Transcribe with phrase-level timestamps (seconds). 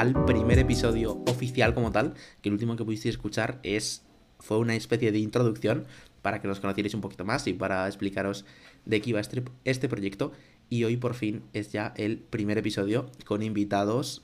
[0.00, 4.02] al primer episodio oficial como tal, que el último que pudisteis escuchar es
[4.38, 5.84] fue una especie de introducción
[6.22, 8.46] para que nos conocierais un poquito más y para explicaros
[8.86, 10.32] de qué iba este, este proyecto.
[10.70, 14.22] Y hoy por fin es ya el primer episodio con invitados.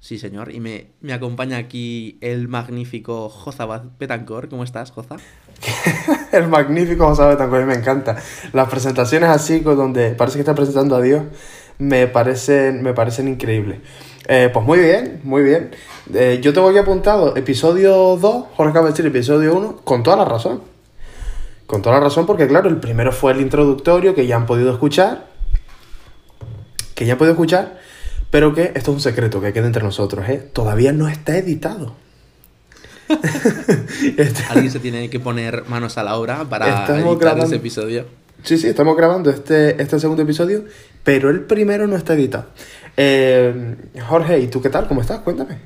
[0.00, 0.50] Sí, señor.
[0.50, 3.66] Y me, me acompaña aquí el magnífico Joza
[3.98, 4.48] Betancor.
[4.48, 5.16] ¿Cómo estás, Joza?
[6.32, 8.16] el magnífico José Betancor, me encanta.
[8.54, 11.24] Las presentaciones así, donde parece que está presentando a Dios,
[11.78, 13.80] me parecen, me parecen increíbles.
[14.28, 15.70] Eh, pues muy bien, muy bien.
[16.12, 20.62] Eh, yo tengo aquí apuntado episodio 2, Jorge decir episodio 1, con toda la razón.
[21.66, 24.70] Con toda la razón, porque claro, el primero fue el introductorio que ya han podido
[24.72, 25.26] escuchar.
[26.94, 27.80] Que ya han podido escuchar,
[28.30, 30.38] pero que esto es un secreto que queda entre nosotros, ¿eh?
[30.52, 31.94] Todavía no está editado.
[34.16, 38.06] Este Alguien se tiene que poner manos a la obra para editar ese episodio.
[38.42, 40.64] Sí, sí, estamos grabando este, este segundo episodio,
[41.04, 42.46] pero el primero no está editado.
[42.96, 43.76] Eh,
[44.08, 44.86] Jorge, ¿y tú qué tal?
[44.86, 45.20] ¿Cómo estás?
[45.20, 45.58] Cuéntame.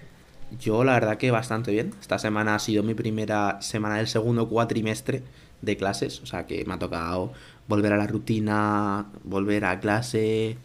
[0.60, 1.92] Yo la verdad que bastante bien.
[2.00, 5.22] Esta semana ha sido mi primera semana del segundo cuatrimestre
[5.62, 7.32] de clases, o sea que me ha tocado
[7.66, 10.56] volver a la rutina, volver a clase.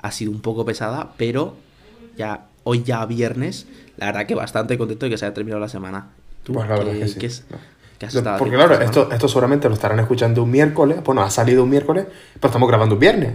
[0.00, 1.56] Ha sido un poco pesada, pero
[2.16, 3.66] ya hoy ya viernes,
[3.96, 6.10] la verdad que bastante contento de que se haya terminado la semana.
[6.44, 7.42] pues la verdad que sí.
[8.38, 12.06] Porque claro, esto, esto seguramente lo estarán escuchando un miércoles, bueno, ha salido un miércoles,
[12.34, 13.32] pero estamos grabando un viernes.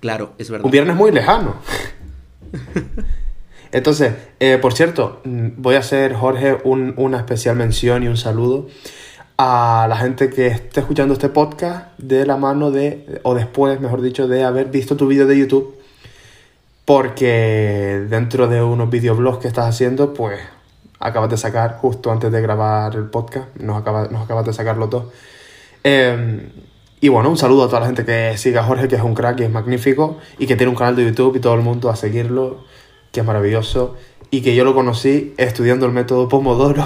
[0.00, 0.64] Claro, es verdad.
[0.64, 1.56] Un viernes muy lejano.
[3.72, 8.68] Entonces, eh, por cierto, mm, voy a hacer, Jorge, una especial mención y un saludo
[9.36, 14.02] a la gente que esté escuchando este podcast de la mano de, o después, mejor
[14.02, 15.76] dicho, de haber visto tu vídeo de YouTube.
[16.84, 20.40] Porque dentro de unos videoblogs que estás haciendo, pues
[20.98, 25.04] acabas de sacar, justo antes de grabar el podcast, nos, acabas de sacar los dos.
[25.84, 26.50] Eh,
[27.00, 29.14] y bueno, un saludo a toda la gente que sigue a Jorge, que es un
[29.14, 31.90] crack y es magnífico, y que tiene un canal de YouTube y todo el mundo
[31.90, 32.64] a seguirlo,
[33.12, 33.96] que es maravilloso,
[34.30, 36.84] y que yo lo conocí estudiando el método Pomodoro,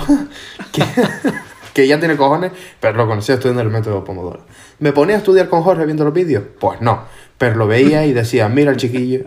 [1.74, 4.44] que, ya tiene cojones, pero lo conocí estudiando el método Pomodoro.
[4.78, 6.44] ¿Me ponía a estudiar con Jorge viendo los vídeos?
[6.60, 7.04] Pues no,
[7.38, 9.24] pero lo veía y decía, mira el chiquillo,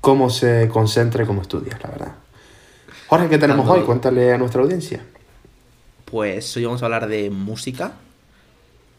[0.00, 2.12] cómo se concentra y cómo estudia, la verdad.
[3.08, 3.80] Jorge, ¿qué tenemos hoy?
[3.80, 5.00] Cuéntale a nuestra audiencia.
[6.04, 7.92] Pues hoy vamos a hablar de música,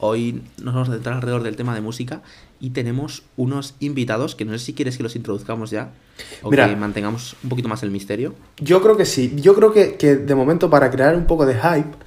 [0.01, 2.21] Hoy nos vamos a centrar alrededor del tema de música
[2.61, 5.89] y tenemos unos invitados que no sé si quieres que los introduzcamos ya
[6.41, 8.33] o que mantengamos un poquito más el misterio.
[8.59, 9.33] Yo creo que sí.
[9.35, 11.97] Yo creo que, de momento para crear un poco de hype,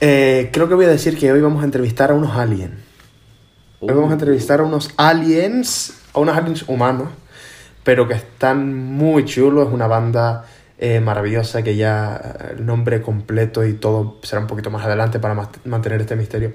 [0.00, 2.78] eh, creo que voy a decir que hoy vamos a entrevistar a unos aliens.
[3.80, 7.08] Hoy vamos a entrevistar a unos aliens, a unos aliens humanos,
[7.82, 9.66] pero que están muy chulos.
[9.66, 10.46] Es una banda
[10.78, 15.48] eh, maravillosa que ya el nombre completo y todo será un poquito más adelante para
[15.64, 16.52] mantener este misterio.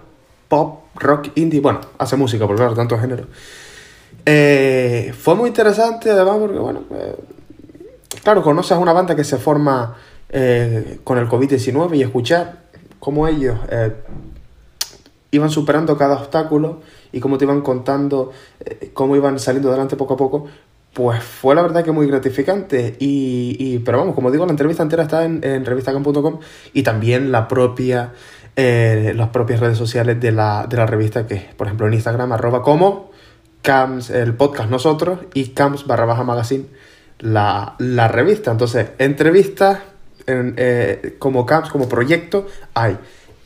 [0.49, 3.27] pop, rock, indie, bueno, hace música, por claro, tantos géneros.
[4.25, 6.81] Eh, fue muy interesante, además, porque, bueno,
[8.23, 9.95] claro, conoces a una banda que se forma
[11.05, 12.63] con el COVID-19 y escuchar
[12.99, 13.57] cómo ellos
[15.31, 16.81] iban superando cada obstáculo
[17.11, 20.47] y cómo te iban contando eh, cómo iban saliendo adelante poco a poco,
[20.93, 22.95] pues fue la verdad que muy gratificante.
[22.99, 26.39] Y, pero vamos, como digo, la entrevista entera está en, en revistacam.com
[26.73, 28.13] y también la propia,
[28.55, 32.31] eh, las propias redes sociales de la, de la revista, que por ejemplo en Instagram,
[32.31, 33.11] arroba como
[33.61, 36.65] Cams, el podcast nosotros, y Cams barra baja magazine,
[37.19, 38.51] la, la revista.
[38.51, 39.79] Entonces, entrevistas
[40.25, 42.97] en, eh, como Cams, como proyecto, hay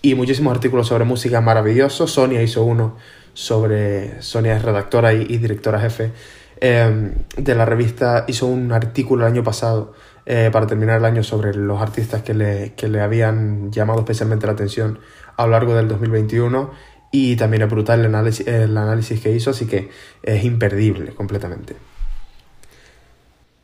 [0.01, 2.11] y muchísimos artículos sobre música maravillosos.
[2.11, 2.97] Sonia hizo uno
[3.33, 4.21] sobre.
[4.21, 6.11] Sonia es redactora y, directora jefe
[6.59, 8.25] em, de la revista.
[8.27, 9.93] Hizo un artículo el año pasado
[10.25, 14.47] eh, para terminar el año sobre los artistas que le, que le habían llamado especialmente
[14.47, 14.99] la atención
[15.37, 16.71] a lo largo del 2021
[17.11, 19.89] y también es brutal el análisis, el análisis que hizo, así que
[20.23, 21.75] es imperdible completamente.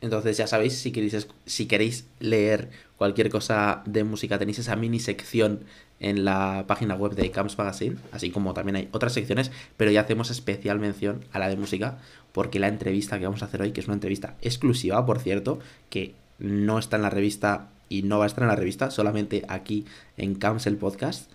[0.00, 5.00] Entonces ya sabéis, si queréis, si queréis leer cualquier cosa de música, tenéis esa mini
[5.00, 5.60] sección
[6.00, 10.02] en la página web de Camps Magazine, así como también hay otras secciones, pero ya
[10.02, 11.98] hacemos especial mención a la de música,
[12.32, 15.58] porque la entrevista que vamos a hacer hoy, que es una entrevista exclusiva, por cierto,
[15.90, 19.44] que no está en la revista y no va a estar en la revista, solamente
[19.48, 19.86] aquí
[20.16, 21.30] en Camps el podcast,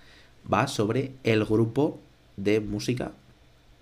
[0.51, 1.99] va sobre el grupo
[2.37, 3.11] de música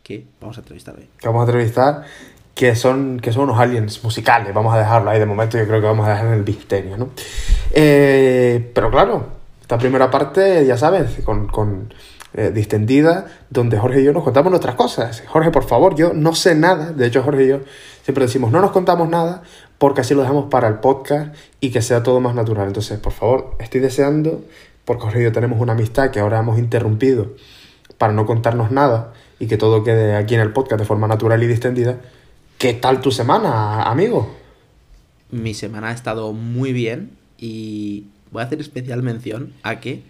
[0.04, 1.08] que vamos a entrevistar hoy.
[1.24, 2.06] Vamos a entrevistar,
[2.62, 5.82] que son, que son unos aliens musicales, vamos a dejarlo ahí de momento, yo creo
[5.82, 7.10] que vamos a dejar en el misterio, ¿no?
[7.72, 9.30] Eh, pero claro,
[9.60, 11.92] esta primera parte, ya sabes, con, con
[12.36, 15.24] eh, distendida, donde Jorge y yo nos contamos nuestras cosas.
[15.26, 17.60] Jorge, por favor, yo no sé nada, de hecho Jorge y yo
[18.04, 19.42] siempre decimos, no nos contamos nada,
[19.80, 22.68] porque así lo dejamos para el podcast y que sea todo más natural.
[22.68, 24.44] Entonces, por favor, estoy deseando,
[24.86, 27.32] porque Jorge y yo tenemos una amistad que ahora hemos interrumpido
[27.98, 31.42] para no contarnos nada y que todo quede aquí en el podcast de forma natural
[31.42, 31.98] y distendida.
[32.62, 34.36] ¿Qué tal tu semana, amigo?
[35.32, 37.10] Mi semana ha estado muy bien
[37.40, 40.04] y voy a hacer especial mención a que,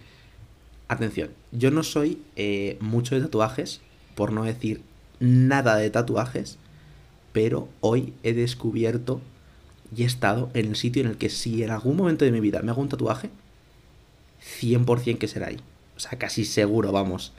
[0.86, 3.80] atención, yo no soy eh, mucho de tatuajes,
[4.14, 4.82] por no decir
[5.18, 6.58] nada de tatuajes,
[7.32, 9.22] pero hoy he descubierto
[9.96, 12.40] y he estado en el sitio en el que si en algún momento de mi
[12.40, 13.30] vida me hago un tatuaje,
[14.60, 15.60] 100% que será ahí.
[15.96, 17.32] O sea, casi seguro, vamos.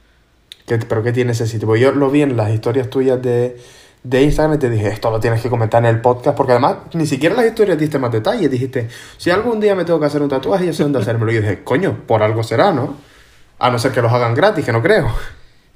[0.65, 1.67] ¿Pero qué tiene ese sitio?
[1.67, 3.57] Porque yo lo vi en las historias tuyas de,
[4.03, 7.05] de Instagram te dije, esto lo tienes que comentar en el podcast, porque además ni
[7.05, 8.51] siquiera las historias diste más detalles.
[8.51, 11.31] Dijiste, si algún día me tengo que hacer un tatuaje, ya sé dónde hacérmelo.
[11.31, 12.97] Y yo dije, coño, por algo será, ¿no?
[13.59, 15.07] A no ser que los hagan gratis, que no creo.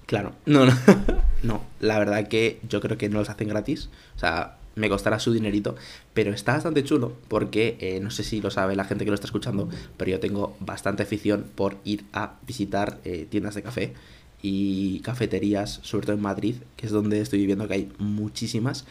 [0.06, 0.74] Claro, no, no.
[1.44, 3.90] no, la verdad que yo creo que no los hacen gratis.
[4.16, 5.76] O sea, me costará su dinerito,
[6.14, 9.16] pero está bastante chulo porque eh, no sé si lo sabe la gente que lo
[9.16, 13.94] está escuchando, pero yo tengo bastante afición por ir a visitar eh, tiendas de café
[14.42, 18.86] y cafeterías, sobre todo en Madrid, que es donde estoy viviendo, que hay muchísimas.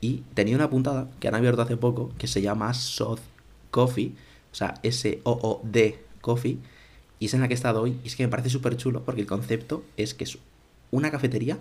[0.00, 3.20] Y tenía una puntada que han abierto hace poco que se llama Sod
[3.70, 4.12] Coffee,
[4.52, 6.58] o sea, S-O-O-D Coffee,
[7.18, 7.98] y es en la que he estado hoy.
[8.02, 10.38] Y es que me parece súper chulo porque el concepto es que es
[10.90, 11.58] una cafetería,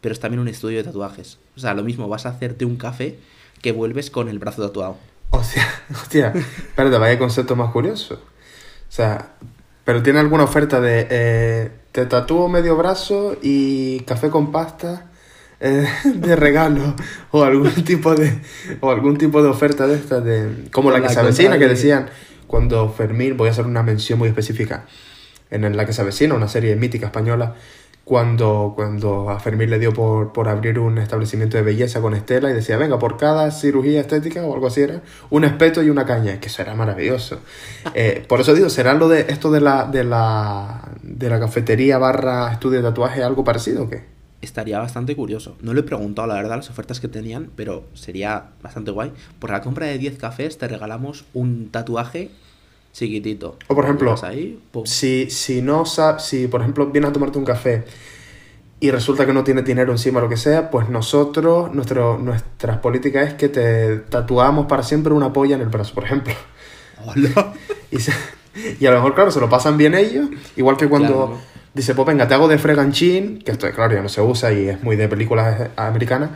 [0.00, 1.38] pero es también un estudio de tatuajes.
[1.56, 3.18] O sea, lo mismo, vas a hacerte un café
[3.62, 4.96] que vuelves con el brazo tatuado.
[5.30, 8.14] O sea, hostia, espérate, vaya concepto más curioso.
[8.14, 9.36] O sea,
[9.86, 15.06] pero tiene alguna oferta de eh, te tatúo medio brazo y café con pasta
[15.60, 16.94] eh, de regalo
[17.30, 18.38] o algún tipo de
[18.80, 22.10] o algún tipo de oferta de estas de como la que se avecina que decían
[22.48, 24.86] cuando Fermín voy a hacer una mención muy específica
[25.50, 27.54] en la que se avecina una serie mítica española
[28.06, 32.48] cuando, cuando a Fermín le dio por, por, abrir un establecimiento de belleza con Estela
[32.48, 36.06] y decía, venga, por cada cirugía estética o algo así era, un espeto y una
[36.06, 37.40] caña, que eso era maravilloso.
[37.94, 41.98] Eh, por eso digo, ¿será lo de esto de la, de la, de la cafetería
[41.98, 44.04] barra estudio de tatuaje algo parecido o qué?
[44.40, 45.56] Estaría bastante curioso.
[45.60, 49.12] No le he preguntado, la verdad, las ofertas que tenían, pero sería bastante guay.
[49.38, 52.30] Por la compra de 10 cafés te regalamos un tatuaje
[52.96, 53.58] chiquitito.
[53.68, 54.14] O por ejemplo,
[54.84, 57.84] si, si no si por ejemplo vienes a tomarte un café
[58.80, 62.78] y resulta que no tienes dinero encima o lo que sea, pues nosotros, nuestro, nuestras
[62.78, 66.34] políticas es que te tatuamos para siempre una polla en el brazo, por ejemplo.
[67.04, 67.52] Hola.
[68.80, 71.38] Y, a lo mejor, claro, se lo pasan bien ellos, igual que cuando
[71.74, 74.70] dice, pues venga, te hago de freganchín, que esto, claro, ya no se usa y
[74.70, 76.30] es muy de películas americanas,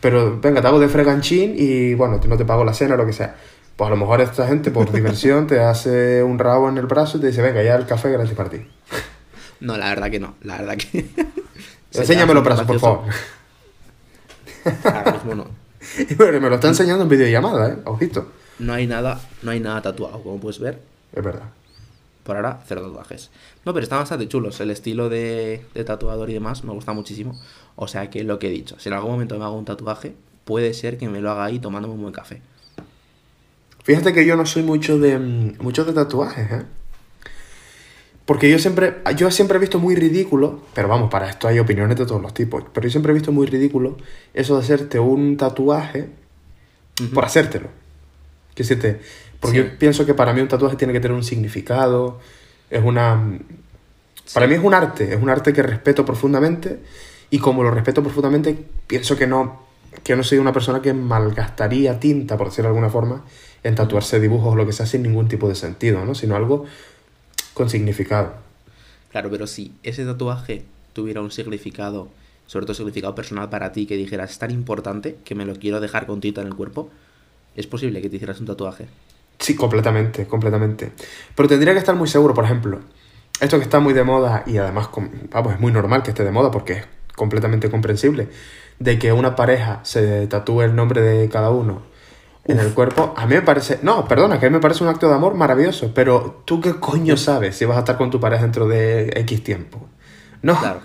[0.00, 3.06] pero venga, te hago de freganchín y bueno, no te pago la cena o lo
[3.06, 3.34] que sea.
[3.78, 7.16] Pues a lo mejor esta gente por diversión te hace un rabo en el brazo
[7.16, 8.58] y te dice, venga, ya el café gratis para ti.
[9.60, 11.04] No, la verdad que no, la verdad que...
[11.92, 13.00] Enséñame los brazos, por favor.
[14.84, 15.46] Ahora mismo no.
[15.98, 17.78] Y bueno, me lo está enseñando en videollamada, ¿eh?
[17.84, 18.30] Ojito.
[18.60, 20.80] No hay nada, no hay nada tatuado, como puedes ver.
[21.12, 21.50] Es verdad.
[22.22, 23.32] Por ahora, cero tatuajes.
[23.64, 24.60] No, pero están bastante chulos.
[24.60, 27.36] El estilo de, de tatuador y demás me gusta muchísimo.
[27.74, 30.14] O sea que lo que he dicho, si en algún momento me hago un tatuaje,
[30.44, 32.42] puede ser que me lo haga ahí tomándome un buen café.
[33.88, 36.62] Fíjate que yo no soy mucho de, mm, mucho de tatuajes, ¿eh?
[38.26, 41.96] Porque yo siempre, yo siempre he visto muy ridículo, pero vamos, para esto hay opiniones
[41.96, 43.96] de todos los tipos, pero yo siempre he visto muy ridículo
[44.34, 46.10] eso de hacerte un tatuaje
[47.14, 47.68] por hacértelo.
[48.54, 49.00] Que decirte,
[49.40, 52.20] porque yo pienso que para mí un tatuaje tiene que tener un significado,
[52.68, 53.38] es una...
[54.34, 56.80] Para mí es un arte, es un arte que respeto profundamente
[57.30, 58.54] y como lo respeto profundamente,
[58.86, 59.62] pienso que no,
[60.04, 63.24] que no soy una persona que malgastaría tinta, por decirlo de alguna forma,
[63.62, 66.14] en tatuarse dibujos o lo que sea sin ningún tipo de sentido, ¿no?
[66.14, 66.66] Sino algo
[67.54, 68.34] con significado.
[69.10, 72.08] Claro, pero si ese tatuaje tuviera un significado,
[72.46, 75.80] sobre todo significado personal para ti, que dijeras es tan importante que me lo quiero
[75.80, 76.90] dejar con tinta en el cuerpo,
[77.56, 78.86] es posible que te hicieras un tatuaje.
[79.38, 80.92] Sí, completamente, completamente.
[81.34, 82.80] Pero tendría que estar muy seguro, por ejemplo,
[83.40, 84.88] esto que está muy de moda y además,
[85.30, 86.84] vamos, es muy normal que esté de moda porque es
[87.14, 88.28] completamente comprensible,
[88.78, 91.82] de que una pareja se tatúe el nombre de cada uno
[92.48, 94.88] en el cuerpo, a mí me parece, no, perdona, que a mí me parece un
[94.88, 98.18] acto de amor maravilloso, pero tú qué coño sabes si vas a estar con tu
[98.18, 99.86] pareja dentro de X tiempo.
[100.40, 100.58] No.
[100.58, 100.80] Claro.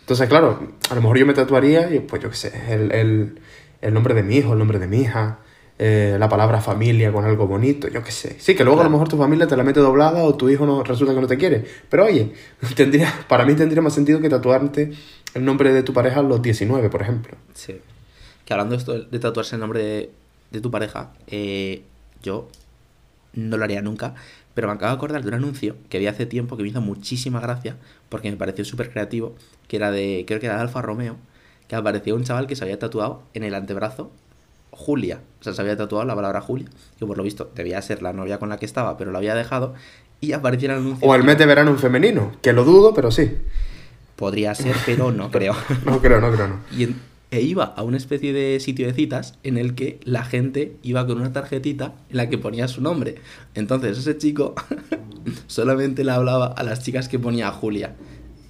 [0.00, 3.40] Entonces, claro, a lo mejor yo me tatuaría y pues yo qué sé, el, el,
[3.82, 5.40] el nombre de mi hijo, el nombre de mi hija,
[5.78, 8.36] eh, la palabra familia con algo bonito, yo qué sé.
[8.38, 10.64] Sí, que luego a lo mejor tu familia te la mete doblada o tu hijo
[10.64, 11.64] no resulta que no te quiere.
[11.88, 12.32] Pero oye,
[12.76, 14.92] tendría, para mí tendría más sentido que tatuarte
[15.34, 17.36] el nombre de tu pareja a los 19, por ejemplo.
[17.52, 17.80] Sí.
[18.44, 20.10] Que hablando de esto de tatuarse el nombre de,
[20.60, 21.82] tu pareja, eh,
[22.22, 22.48] yo
[23.34, 24.14] no lo haría nunca,
[24.54, 26.80] pero me acabo de acordar de un anuncio que vi hace tiempo que me hizo
[26.80, 27.76] muchísima gracia
[28.08, 29.34] porque me pareció súper creativo,
[29.68, 31.16] que era de, creo que era de Alfa Romeo,
[31.68, 34.10] que aparecía un chaval que se había tatuado en el antebrazo
[34.70, 35.20] Julia.
[35.40, 36.68] O sea, se había tatuado la palabra Julia,
[36.98, 39.34] que por lo visto debía ser la novia con la que estaba, pero lo había
[39.34, 39.74] dejado.
[40.20, 41.08] Y aparecía en el anuncio.
[41.08, 43.38] O el mes de verano en femenino, que lo dudo, pero sí.
[44.16, 45.54] Podría ser, pero no creo.
[45.84, 46.60] no creo, no creo, no.
[46.76, 46.94] Y
[47.32, 51.06] e iba a una especie de sitio de citas en el que la gente iba
[51.06, 53.16] con una tarjetita en la que ponía su nombre.
[53.54, 54.54] Entonces ese chico
[55.46, 57.96] solamente le hablaba a las chicas que ponía Julia.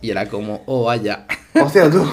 [0.02, 1.26] Y era como, oh, vaya.
[1.54, 2.04] Hostia, tú.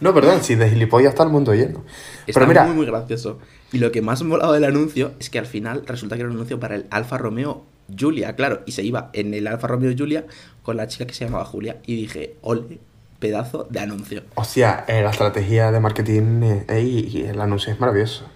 [0.00, 1.84] No, perdón, si de gilipollas está el mundo lleno.
[2.26, 2.64] Está Pero mira...
[2.64, 3.38] muy, muy gracioso.
[3.72, 6.28] Y lo que más me molado del anuncio es que al final resulta que era
[6.28, 7.64] un anuncio para el Alfa Romeo
[7.96, 8.62] Julia, claro.
[8.66, 10.26] Y se iba en el Alfa Romeo Julia
[10.64, 11.80] con la chica que se llamaba Julia.
[11.86, 12.80] Y dije, ole,
[13.22, 14.22] pedazo de anuncio.
[14.34, 18.26] O sea, eh, la estrategia de marketing eh, y el anuncio es maravilloso.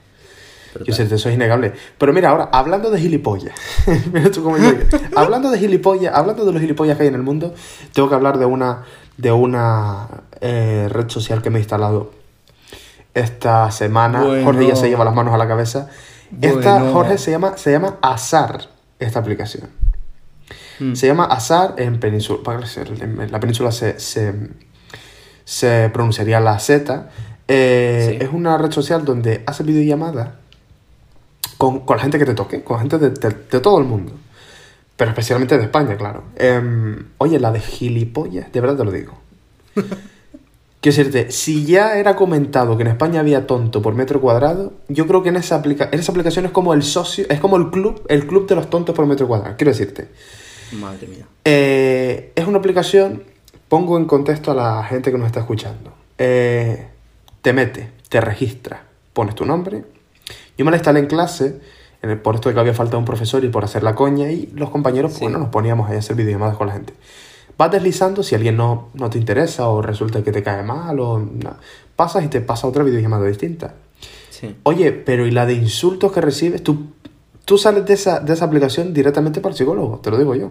[0.84, 1.72] Yo sé, eso es innegable.
[1.98, 3.54] Pero mira, ahora, hablando de gilipollas,
[4.12, 4.30] mira
[5.16, 7.54] hablando de gilipollas, hablando de los gilipollas que hay en el mundo,
[7.92, 8.84] tengo que hablar de una
[9.16, 10.08] de una
[10.40, 12.12] eh, red social que me he instalado
[13.14, 14.20] esta semana.
[14.44, 15.88] Jorge ya se lleva las manos a la cabeza.
[16.42, 19.70] Esta, Jorge, se llama, se llama Azar, esta aplicación.
[20.78, 20.94] Hmm.
[20.94, 22.60] Se llama Azar en península.
[23.00, 24.34] En la península se, se,
[25.92, 27.10] pronunciaría la Z.
[27.48, 30.30] Eh, es una red social donde hace videollamadas
[31.58, 34.12] con, con, la gente que te toque, con gente de, de todo el mundo.
[34.96, 36.24] Pero especialmente de España, claro.
[36.36, 39.14] Em, oye, la de gilipollas, de verdad te lo digo.
[40.80, 45.06] Quiero decirte, si ya era comentado que en España había tonto por metro cuadrado, yo
[45.06, 47.70] creo que en esa, aplica en esa aplicación es como el socio, es como el
[47.70, 49.56] club, el club de los tontos por metro cuadrado.
[49.56, 50.08] Quiero decirte.
[50.72, 51.26] Madre mía.
[51.44, 53.24] Eh, es una aplicación,
[53.68, 55.92] pongo en contexto a la gente que nos está escuchando.
[56.18, 56.88] Eh,
[57.42, 59.84] te mete, te registra, pones tu nombre.
[60.56, 61.60] Yo me la instalé en clase
[62.22, 64.70] por esto de que había faltado un profesor y por hacer la coña, y los
[64.70, 66.94] compañeros, bueno, nos poníamos ahí a hacer videollamadas con la gente.
[67.58, 71.26] Vas deslizando si alguien no, no te interesa o resulta que te cae mal o
[71.96, 73.74] pasas y te pasa otra videollamada distinta.
[74.64, 76.62] Oye, pero ¿y la de insultos que recibes?
[76.62, 76.92] Tú,
[77.46, 80.50] tú sales de esa, de esa aplicación directamente para el psicólogo, te lo digo yo.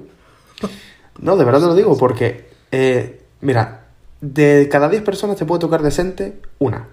[1.18, 3.88] No, de verdad te lo digo, porque, eh, mira,
[4.22, 6.88] de cada 10 personas te puede tocar decente una.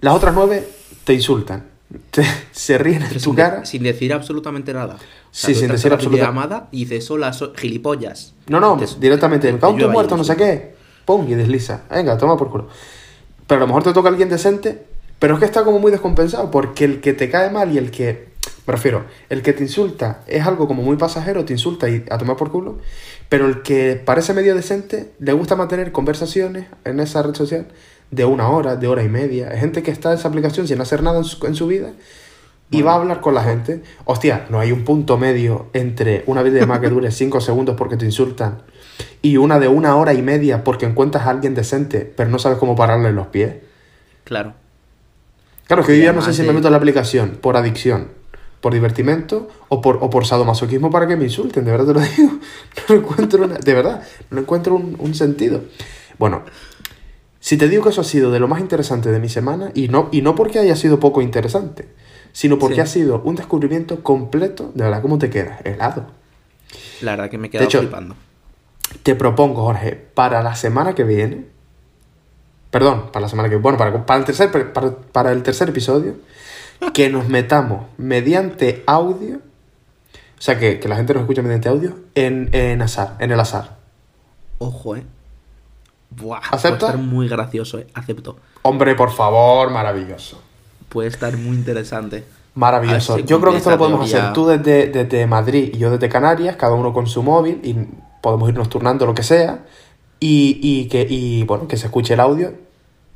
[0.00, 0.68] Las otras 9
[1.04, 1.74] te insultan
[2.52, 3.64] se ríen en tu cara.
[3.64, 4.96] sin decir absolutamente nada.
[5.30, 8.34] sí, sin decir absolutamente llamada y dices, hola, gilipollas.
[8.48, 9.52] No, no, directamente.
[9.52, 10.74] Me cago muerto, no sé qué.
[11.04, 11.82] Pum, y desliza.
[11.90, 12.68] Venga, toma por culo.
[13.46, 14.86] Pero a lo mejor te toca alguien decente,
[15.18, 17.90] pero es que está como muy descompensado, porque el que te cae mal y el
[17.90, 18.32] que.
[18.66, 22.16] Me refiero, el que te insulta es algo como muy pasajero, te insulta y a
[22.16, 22.78] tomar por culo,
[23.34, 27.66] pero el que parece medio decente le gusta mantener conversaciones en esa red social
[28.12, 29.48] de una hora, de hora y media.
[29.50, 31.94] Hay gente que está en esa aplicación sin hacer nada en su, vida
[32.70, 33.82] y va a hablar con la gente.
[34.04, 38.04] Hostia, no hay un punto medio entre una videollamada que dure 5 segundos porque te
[38.04, 38.62] insultan
[39.20, 42.58] y una de una hora y media porque encuentras a alguien decente pero no sabes
[42.58, 43.56] cómo pararle los pies.
[44.22, 44.54] Claro.
[45.66, 48.10] Claro, que yo ya no sé si me meto en la aplicación por adicción,
[48.64, 52.00] por divertimento o por, o por sadomasoquismo para que me insulten, de verdad te lo
[52.16, 52.38] digo.
[52.88, 55.60] No encuentro de verdad, no encuentro un, un sentido.
[56.18, 56.44] Bueno,
[57.40, 59.88] si te digo que eso ha sido de lo más interesante de mi semana, y
[59.88, 61.90] no, y no porque haya sido poco interesante,
[62.32, 65.60] sino porque ha sido un descubrimiento completo, de verdad, ¿cómo te quedas?
[65.66, 66.06] Helado.
[67.02, 68.16] La verdad que me he quedado flipando.
[69.02, 71.44] Te propongo, Jorge, para la semana que viene,
[72.70, 74.72] perdón, para la semana que viene, bueno, para, para, el, tercer,
[75.12, 76.14] para, el tercer episodio,
[76.92, 82.50] que nos metamos mediante audio, o sea, que, la gente nos escuche mediante audio, en,
[82.52, 83.76] en azar, en el azar.
[84.58, 85.04] Ojo, eh.
[86.10, 87.86] Buah, Puede estar muy gracioso, eh.
[87.94, 88.36] acepto.
[88.62, 90.40] Hombre, por favor, maravilloso.
[90.88, 92.24] Puede estar muy interesante.
[92.54, 93.18] Maravilloso.
[93.18, 96.54] yo creo que esto lo podemos hacer tú desde, desde Madrid y yo desde Canarias,
[96.56, 97.74] cada uno con su móvil, y
[98.20, 99.64] podemos irnos turnando lo que sea.
[100.20, 102.54] Y, y que, y, bueno, que se escuche el audio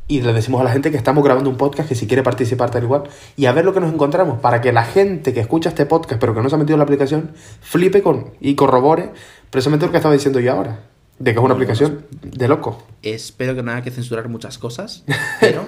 [0.08, 2.70] y le decimos a la gente que estamos grabando un podcast que si quiere participar
[2.70, 3.04] tal igual
[3.36, 6.18] y a ver lo que nos encontramos para que la gente que escucha este podcast
[6.18, 9.12] pero que no se ha metido en la aplicación flipe con y corrobore
[9.50, 10.80] precisamente lo que estaba diciendo yo ahora
[11.18, 12.80] de que es una aplicación de loco.
[13.02, 15.04] Espero que no haya que censurar muchas cosas,
[15.40, 15.66] pero,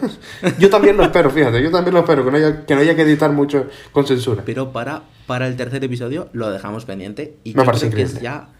[0.61, 2.95] Yo también lo espero, fíjate, yo también lo espero, que no haya que, no haya
[2.95, 4.45] que editar mucho con censura.
[4.47, 8.21] pero para, para el tercer episodio lo dejamos pendiente y Me parece creo que es
[8.21, 8.51] ya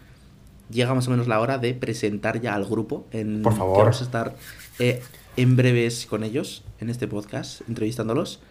[0.69, 3.75] llega más o menos la hora de presentar ya al grupo en Por favor.
[3.75, 4.35] que vamos a estar
[4.79, 5.01] eh,
[5.37, 8.41] en breves con ellos en este podcast entrevistándolos.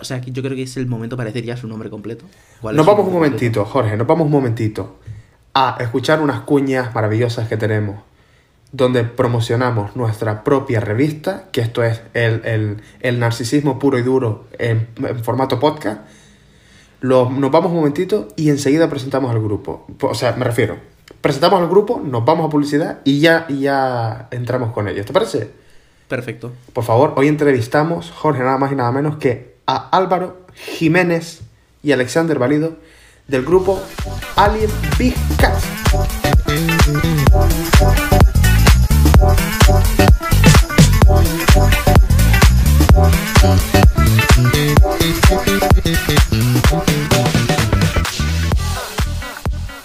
[0.00, 2.24] O sea, que yo creo que es el momento para decir ya su nombre completo.
[2.60, 4.98] ¿Cuál Nos vamos un momentito, Jorge, nos vamos un momentito
[5.54, 7.96] a escuchar unas cuñas maravillosas que tenemos,
[8.72, 14.46] donde promocionamos nuestra propia revista, que esto es el, el- el narcisismo puro y duro
[14.58, 16.02] en, en formato podcast.
[17.00, 19.86] Lo- nos vamos un momentito y enseguida presentamos al grupo.
[20.02, 20.76] O sea, me refiero,
[21.22, 25.06] presentamos al grupo, nos vamos a publicidad y ya, y ya entramos con ellos.
[25.06, 25.50] ¿Te parece?
[26.08, 26.52] Perfecto.
[26.72, 31.40] Por favor, hoy entrevistamos, Jorge, nada más y nada menos que a Álvaro Jiménez
[31.82, 32.76] y Alexander Valido
[33.26, 33.82] del grupo
[34.36, 35.56] Alien Big Cat.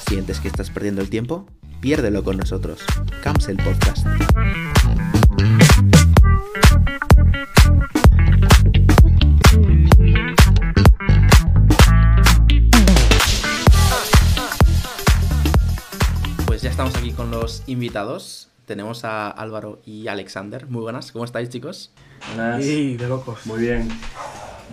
[0.08, 1.48] ¿Sientes que estás perdiendo el tiempo?
[1.80, 2.80] Piérdelo con nosotros.
[3.24, 4.06] Camps el podcast.
[17.68, 18.48] Invitados.
[18.66, 20.68] Tenemos a Álvaro y Alexander.
[20.68, 21.92] Muy buenas, ¿cómo estáis, chicos?
[22.36, 22.64] Buenas.
[22.66, 23.46] Y de locos.
[23.46, 23.90] Muy bien.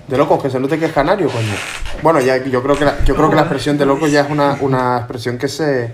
[0.06, 1.52] De locos, que se note que es canario, coño.
[2.02, 4.30] Bueno, ya, yo creo que la, yo creo que la expresión de locos ya es
[4.30, 5.92] una, una expresión que se,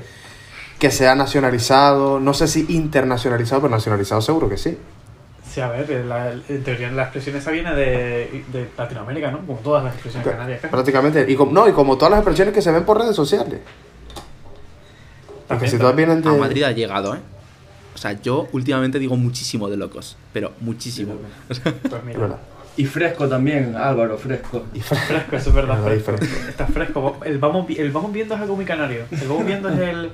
[0.79, 4.77] que se ha nacionalizado, no sé si internacionalizado, pero nacionalizado seguro que sí.
[5.51, 9.47] Sí, a ver, la- en teoría la expresión esa viene de, de Latinoamérica, ¿no?
[9.47, 10.61] Como todas las expresiones canarias.
[10.61, 10.71] casi.
[10.71, 11.25] Prácticamente.
[11.29, 13.61] Y como, no, y como todas las expresiones que se ven por redes sociales.
[15.49, 16.29] Porque si todas vienen de...
[16.29, 17.19] A Madrid ha llegado, ¿eh?
[17.95, 21.15] O sea, yo últimamente digo muchísimo de locos, pero muchísimo.
[21.49, 22.39] Pues Es mira.
[22.77, 24.65] Y fresco también, Álvaro, fresco.
[24.75, 25.81] Y fre- fresco, eso es verdad.
[25.85, 26.17] Fresco.
[26.17, 26.49] fresco.
[26.49, 27.19] Está fresco.
[27.25, 29.05] El vamos, el vamos viendo es algo muy canario.
[29.13, 30.11] El vamos viendo es el,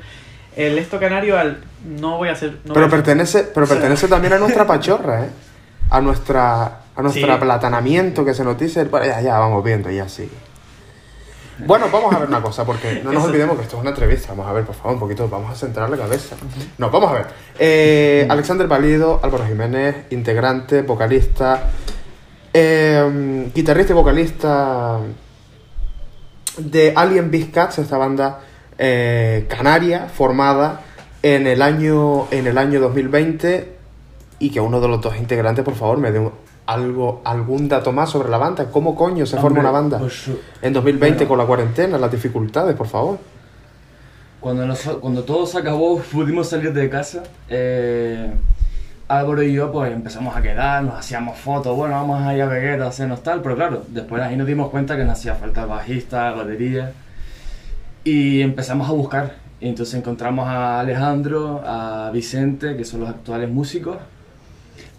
[0.56, 1.58] el esto canario al
[1.98, 2.58] no voy a hacer.
[2.66, 5.28] No pero voy a hacer- pertenece, pero pertenece también a nuestra pachorra, ¿eh?
[5.88, 6.64] A nuestra,
[6.94, 7.30] a nuestro Sí.
[7.32, 8.86] aplatanamiento que se nos dice.
[8.92, 10.28] Ya, ya, vamos viendo, ya sí.
[11.66, 14.28] Bueno, vamos a ver una cosa, porque no nos olvidemos que esto es una entrevista.
[14.30, 16.36] Vamos a ver, por favor, un poquito, vamos a centrar la cabeza.
[16.78, 17.26] No, vamos a ver.
[17.58, 21.70] Eh, Alexander Valido, Álvaro Jiménez, integrante, vocalista,
[22.52, 24.98] eh, guitarrista y vocalista
[26.58, 28.40] de Alien Big Cats, esta banda
[28.78, 30.80] eh, canaria formada
[31.22, 33.76] en el año en el año 2020
[34.38, 36.32] y que uno de los dos integrantes, por favor, me dé un-
[36.72, 40.30] algo algún dato más sobre la banda, cómo coño se forma una banda pues,
[40.62, 41.28] en 2020 bueno.
[41.28, 43.18] con la cuarentena, las dificultades, por favor.
[44.40, 47.22] Cuando, nos- cuando todo se acabó, pudimos salir de casa.
[47.48, 48.30] eh,
[49.08, 52.46] Álvaro y yo pues empezamos a quedar, nos hacíamos fotos, bueno, vamos a ir a
[52.46, 55.62] Vegueta a hacernos tal, pero claro, después ahí nos dimos cuenta que nos hacía falta
[55.62, 56.92] el bajista, batería,
[58.04, 59.34] y empezamos a buscar.
[59.60, 63.96] Y entonces encontramos a Alejandro, a Vicente, que son los actuales músicos,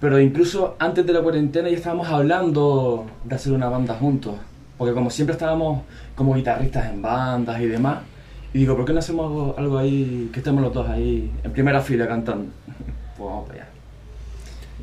[0.02, 4.36] pero incluso antes de la cuarentena ya estábamos hablando de hacer una banda juntos,
[4.78, 5.84] porque como siempre estábamos
[6.16, 8.00] como guitarristas en bandas y demás,
[8.54, 11.52] y digo, ¿por qué no hacemos algo, algo ahí, que estemos los dos ahí en
[11.54, 12.52] primera fila cantando?
[13.18, 13.70] Pues vamos para allá.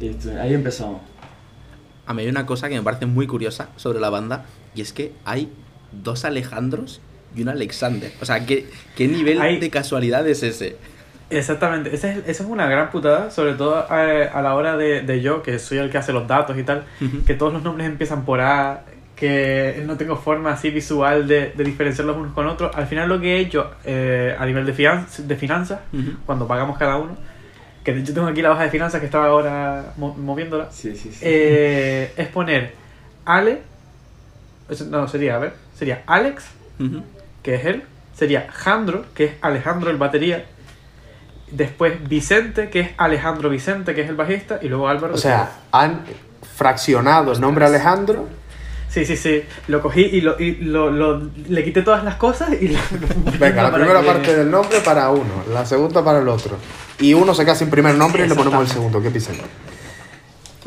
[0.01, 1.01] Y esto- ahí empezamos.
[2.07, 4.45] A mí hay una cosa que me parece muy curiosa sobre la banda
[4.77, 5.51] y es que hay
[5.91, 7.01] dos Alejandros
[7.35, 8.13] y un Alexander.
[8.23, 10.77] O sea, ¿qué, qué nivel Hay- de casualidad es ese?
[11.31, 15.03] Exactamente, esa es, esa es una gran putada, sobre todo eh, a la hora de,
[15.03, 16.85] de yo, que soy el que hace los datos y tal,
[17.27, 21.65] que todos los nombres empiezan por A, que no tengo forma así visual de, de
[21.65, 22.75] diferenciarlos unos con otros.
[22.75, 25.81] Al final lo que he hecho eh, a nivel de, fian- de finanzas,
[26.25, 27.17] cuando pagamos cada uno,
[27.85, 31.11] que yo tengo aquí la hoja de finanzas que estaba ahora mo- moviéndola, Sí, sí,
[31.13, 31.19] sí.
[31.23, 32.73] eh, es poner
[33.27, 33.61] Ale,
[34.89, 36.47] no, sería, a ver, sería Alex,
[37.43, 37.83] que es él,
[38.15, 40.45] sería Jandro, que es Alejandro el batería,
[41.53, 45.15] después Vicente, que es Alejandro Vicente, que es el bajista, y luego Álvaro.
[45.15, 46.03] O sea, han
[46.57, 48.27] fraccionado el nombre Alejandro.
[48.91, 52.51] Sí, sí, sí, lo cogí y, lo, y lo, lo- le quité todas las cosas
[52.59, 52.79] y lo-
[53.39, 56.57] Venga, la primera parte del nombre para uno, la segunda para el otro.
[56.99, 59.45] Y uno se queda sin primer nombre y le ponemos el segundo, que es Vicente.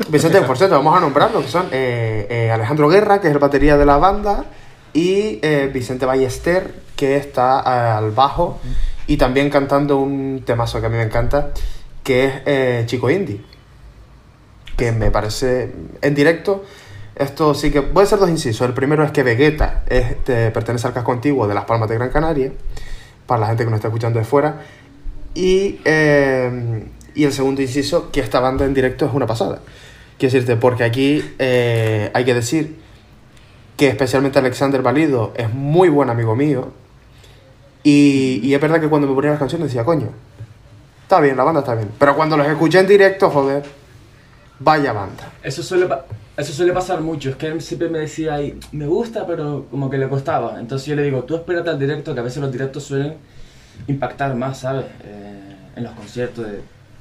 [0.08, 3.38] Vicente, por cierto, vamos a nombrarlo, que son eh, eh, Alejandro Guerra, que es el
[3.38, 4.44] batería de la banda,
[4.92, 8.60] y eh, Vicente Ballester, que está al bajo,
[9.12, 11.50] y también cantando un temazo que a mí me encanta,
[12.02, 13.42] que es eh, Chico Indie.
[14.74, 15.70] que me parece
[16.00, 16.64] en directo.
[17.14, 18.66] Esto sí que a hacer dos incisos.
[18.66, 22.08] El primero es que Vegeta este, pertenece al casco antiguo de Las Palmas de Gran
[22.08, 22.52] Canaria,
[23.26, 24.62] para la gente que nos está escuchando de fuera.
[25.34, 29.60] Y, eh, y el segundo inciso, que esta banda en directo es una pasada.
[30.16, 32.78] Quiero decirte, porque aquí hay que decir
[33.76, 36.72] que especialmente Alexander Valido es muy buen amigo mío.
[37.82, 40.08] Y, y es verdad que cuando me ponía las canciones decía, coño,
[41.02, 41.90] está bien, la banda está bien.
[41.98, 43.62] Pero cuando los escuché en directo, joder,
[44.58, 45.30] vaya banda.
[45.42, 45.88] Eso suele,
[46.36, 49.90] eso suele pasar mucho, es que él siempre me decía ahí, me gusta, pero como
[49.90, 50.58] que le costaba.
[50.60, 53.16] Entonces yo le digo, tú espérate al directo, que a veces los directos suelen
[53.86, 54.86] impactar más, ¿sabes?
[55.04, 56.60] Eh, en los conciertos de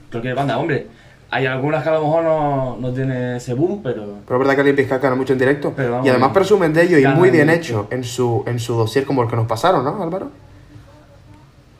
[0.10, 0.58] cualquier banda.
[0.58, 0.88] Hombre,
[1.30, 4.18] hay algunas que a lo mejor no, no tiene ese boom, pero...
[4.26, 5.74] Pero es verdad que Limp Bizkit gana mucho en directo.
[5.76, 8.60] Pero vamos, y además presumen de ello y muy en bien hecho en su, en
[8.60, 10.30] su dossier como el que nos pasaron, ¿no, Álvaro?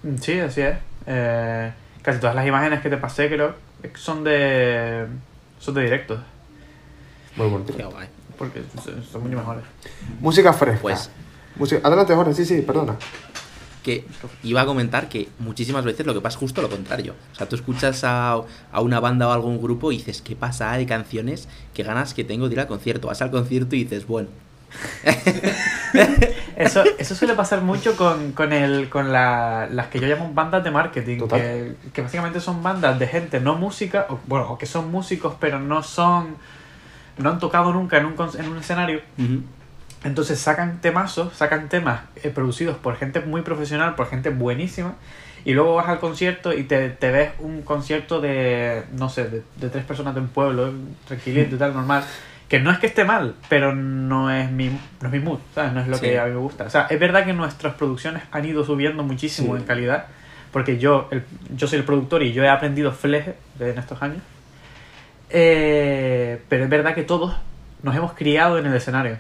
[0.04, 0.78] Mm, Sí, así es.
[1.06, 5.08] Eh, casi todas las imágenes que te pasé creo que son de
[5.60, 6.20] son de directos,
[7.36, 7.66] Muy bueno.
[7.66, 8.08] Qué guay.
[8.38, 8.62] porque
[9.12, 9.64] son mucho mejores.
[10.20, 10.82] Música fresca.
[10.82, 11.10] Pues-
[11.56, 11.82] Música...
[11.86, 12.96] Adelante, Jorge, sí, sí, perdona.
[13.84, 14.06] que
[14.44, 17.14] iba a comentar que muchísimas veces lo que pasa es justo lo contrario.
[17.34, 18.40] O sea, tú escuchas a,
[18.72, 22.14] a una banda o a algún grupo y dices, qué pasada de canciones, qué ganas
[22.14, 23.08] que tengo de ir al concierto.
[23.08, 24.30] Vas al concierto y dices, bueno,
[26.56, 30.64] Eso, eso suele pasar mucho con, con, el, con la- las que yo llamo bandas
[30.64, 34.66] de marketing, que, que básicamente son bandas de gente no música, o, bueno, o que
[34.68, 36.36] son músicos pero no son,
[37.18, 39.02] no han tocado nunca en un, en un escenario,
[40.04, 44.94] entonces sacan temazos, sacan temas eh, producidos por gente muy profesional, por gente buenísima,
[45.46, 49.42] y luego vas al concierto y te, te ves un concierto de, no sé, de,
[49.56, 50.72] de tres personas de un pueblo,
[51.08, 52.04] tranquilito y tal, normal,
[52.52, 55.72] que no es que esté mal, pero no es mi, no es mi mood, ¿sabes?
[55.74, 56.02] No es lo Sí.
[56.08, 56.66] que a mí me gusta.
[56.66, 59.62] O sea, es verdad que nuestras producciones han ido subiendo muchísimo Sí.
[59.62, 60.06] en calidad,
[60.52, 61.24] porque yo, el-
[61.56, 64.20] yo soy el productor y yo he aprendido fleje en estos años,
[65.30, 67.34] Eh, pero es verdad que todos
[67.84, 69.18] nos hemos criado en el escenario.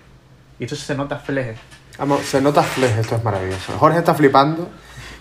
[0.60, 1.56] Y entonces se nota fleje.
[1.98, 3.72] Vamos, se nota fleje, esto es maravilloso.
[3.78, 4.70] Jorge está flipando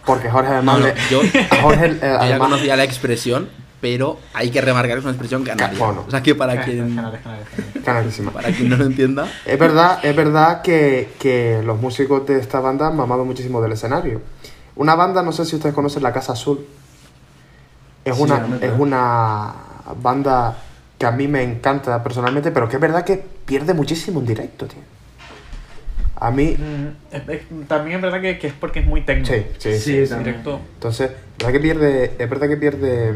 [0.04, 1.20] porque Jorge además No, no, le- yo-
[1.50, 3.48] a Jorge eh, yo ya además- conocía la expresión,
[3.80, 5.78] pero hay que remarcar que es una expresión canaria.
[5.78, 6.04] Bueno.
[6.06, 6.96] O sea, que para Eh, quien,
[8.32, 12.60] para quien no lo entienda, Es verdad, es verdad que, que los músicos de esta
[12.60, 14.20] banda han mamado muchísimo del escenario.
[14.76, 16.66] Una banda, no sé si ustedes conocen La Casa Azul.
[18.04, 19.52] Es, Sí, una, es una
[20.02, 20.56] banda
[20.98, 24.66] que a mí me encanta personalmente, pero que es verdad que pierde muchísimo en directo,
[24.66, 24.80] tío.
[26.20, 29.32] A mí, Mm, es- es- también es verdad que, que es porque es muy técnico.
[29.32, 30.06] sí, sí, sí.
[30.06, 30.14] Sí.
[30.14, 30.60] Directo.
[30.74, 33.14] Entonces, es verdad que pierde, es verdad que pierde,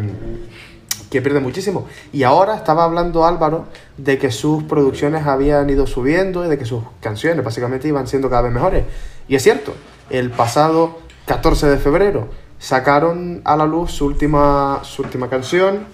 [1.10, 1.86] que pierde muchísimo.
[2.12, 3.66] Y ahora estaba hablando Álvaro
[3.98, 8.28] de que sus producciones habían ido subiendo y de que sus canciones básicamente iban siendo
[8.30, 8.84] cada vez mejores.
[9.28, 9.74] Y es cierto,
[10.10, 15.84] el pasado 14 de febrero sacaron a la luz su última, su última canción,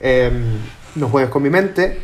[0.00, 0.58] em,
[0.94, 2.00] No juegues con mi mente.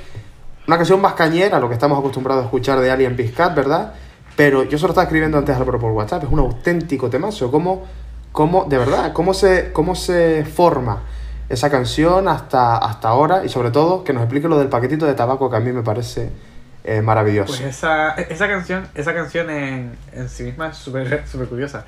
[0.68, 3.94] Una canción más cañera, lo que estamos acostumbrados a escuchar de Alien Piscat, ¿verdad?
[4.36, 7.50] Pero yo solo estaba escribiendo antes Álvaro por WhatsApp, es un auténtico temazo.
[7.50, 7.84] ¿Cómo,
[8.32, 11.02] cómo de verdad, cómo se, cómo se forma
[11.48, 13.44] esa canción hasta, hasta ahora?
[13.44, 15.82] Y sobre todo, que nos explique lo del paquetito de tabaco, que a mí me
[15.82, 16.30] parece
[16.82, 17.52] eh, maravilloso.
[17.52, 21.84] Pues esa, esa canción, esa canción en, en sí misma es súper súper curiosa.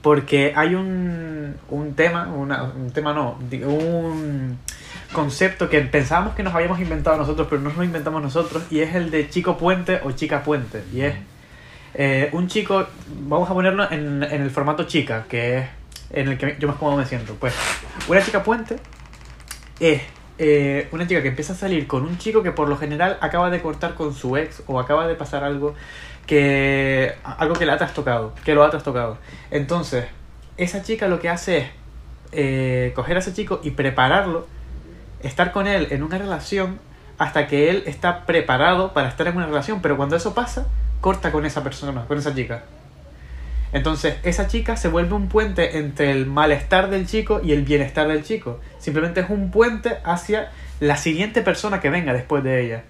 [0.00, 4.58] Porque hay un, un tema, un tema no, un
[5.12, 8.80] concepto que pensábamos que nos habíamos inventado nosotros, pero no nos lo inventamos nosotros, y
[8.80, 10.82] es el de chico puente o chica puente.
[10.94, 11.14] Y es
[11.94, 12.86] eh, un chico,
[13.22, 15.64] vamos a ponerlo en, en el formato chica, que es
[16.10, 17.34] en el que yo más cómodo me siento.
[17.34, 17.54] Pues
[18.08, 18.76] una chica puente
[19.78, 20.02] es
[20.38, 23.50] eh, una chica que empieza a salir con un chico que por lo general acaba
[23.50, 25.74] de cortar con su ex o acaba de pasar algo
[26.26, 29.18] que algo que la ha trastocado, que lo ha trastocado.
[29.50, 30.06] Entonces,
[30.56, 31.66] esa chica lo que hace es
[32.32, 34.46] eh, coger a ese chico y prepararlo,
[35.22, 36.78] estar con él en una relación
[37.18, 40.66] hasta que él está preparado para estar en una relación, pero cuando eso pasa,
[41.00, 42.64] corta con esa persona, con esa chica.
[43.72, 48.08] Entonces, esa chica se vuelve un puente entre el malestar del chico y el bienestar
[48.08, 48.60] del chico.
[48.78, 52.82] Simplemente es un puente hacia la siguiente persona que venga después de ella.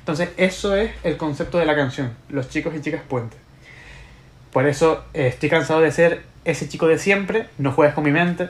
[0.00, 3.38] Entonces, eso es el concepto de la canción, los chicos y chicas puentes.
[4.52, 8.10] Por eso eh, estoy cansado de ser ese chico de siempre, no juegues con mi
[8.10, 8.48] mente.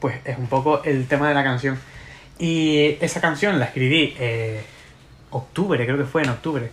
[0.00, 1.78] Pues es un poco el tema de la canción.
[2.38, 4.62] Y esa canción la escribí eh,
[5.30, 6.70] octubre, creo que fue en octubre,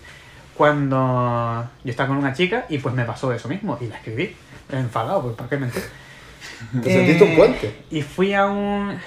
[0.55, 4.35] cuando yo estaba con una chica y pues me pasó eso mismo y la escribí,
[4.71, 5.83] enfadado, pues para qué mentir.
[6.83, 7.75] ¿Te sentiste un puente?
[7.91, 8.97] Y fui a un...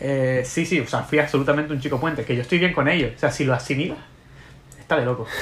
[0.00, 2.88] eh, sí, sí, o sea, fui absolutamente un chico puente, que yo estoy bien con
[2.88, 3.12] ellos.
[3.16, 3.98] O sea, si lo asimilas,
[4.78, 5.26] está de loco.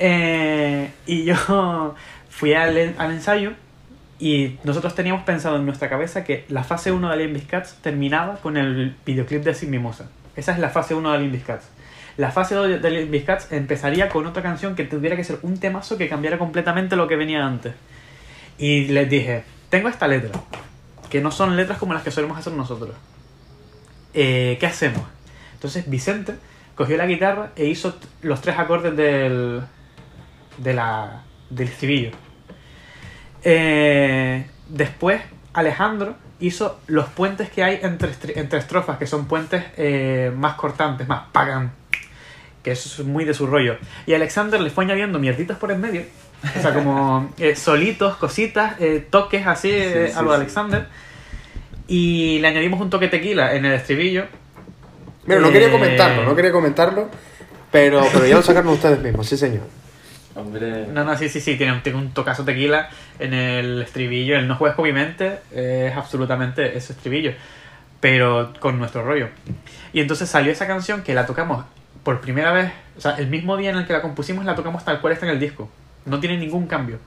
[0.00, 1.34] Eh, y yo
[2.30, 3.54] fui al, al ensayo
[4.20, 8.36] y nosotros teníamos pensado en nuestra cabeza que la fase 1 de Alien Biscuits terminaba
[8.36, 10.08] con el videoclip de Sin Mimosa.
[10.36, 11.64] Esa es la fase 1 de Alien Biscuits.
[12.18, 15.96] La fase 2 de Bizkit empezaría con otra canción que tuviera que ser un temazo
[15.96, 17.74] que cambiara completamente lo que venía antes.
[18.58, 20.32] Y les dije, tengo esta letra,
[21.10, 22.96] que no son letras como las que solemos hacer nosotros.
[24.14, 25.02] Eh, ¿Qué hacemos?
[25.52, 26.34] Entonces Vicente
[26.74, 29.62] cogió la guitarra e hizo los tres acordes del,
[30.56, 32.10] de la, del estribillo.
[33.44, 40.32] Eh, después Alejandro hizo los puentes que hay entre, entre estrofas, que son puentes eh,
[40.34, 41.77] más cortantes, más pagan.
[42.62, 43.76] Que eso es muy de su rollo.
[44.06, 46.02] Y Alexander le fue añadiendo mierditas por en medio.
[46.56, 50.36] O sea, como eh, solitos, cositas, eh, toques así eh, Sí, a sí, lo de
[50.36, 50.40] sí.
[50.42, 50.86] Alexander.
[51.86, 54.24] Y le añadimos un toque tequila en el estribillo.
[55.24, 57.08] Mira, no quería Eh, comentarlo, no quería comentarlo,
[57.70, 59.62] pero, pero ya lo sacaron ustedes mismos, sí señor.
[60.34, 60.86] Hombre.
[60.86, 64.36] No, no, sí, sí, sí, tiene, un- tiene un tocazo tequila en el estribillo.
[64.38, 67.32] El no juegues con mi mente es absolutamente ese estribillo,
[68.00, 69.28] pero con nuestro rollo.
[69.92, 71.64] Y entonces salió esa canción que la tocamos
[72.08, 74.82] por primera vez, o sea, el mismo día en el que la compusimos la tocamos
[74.82, 75.68] tal cual está en el disco.
[76.06, 76.98] No tiene ningún cambio.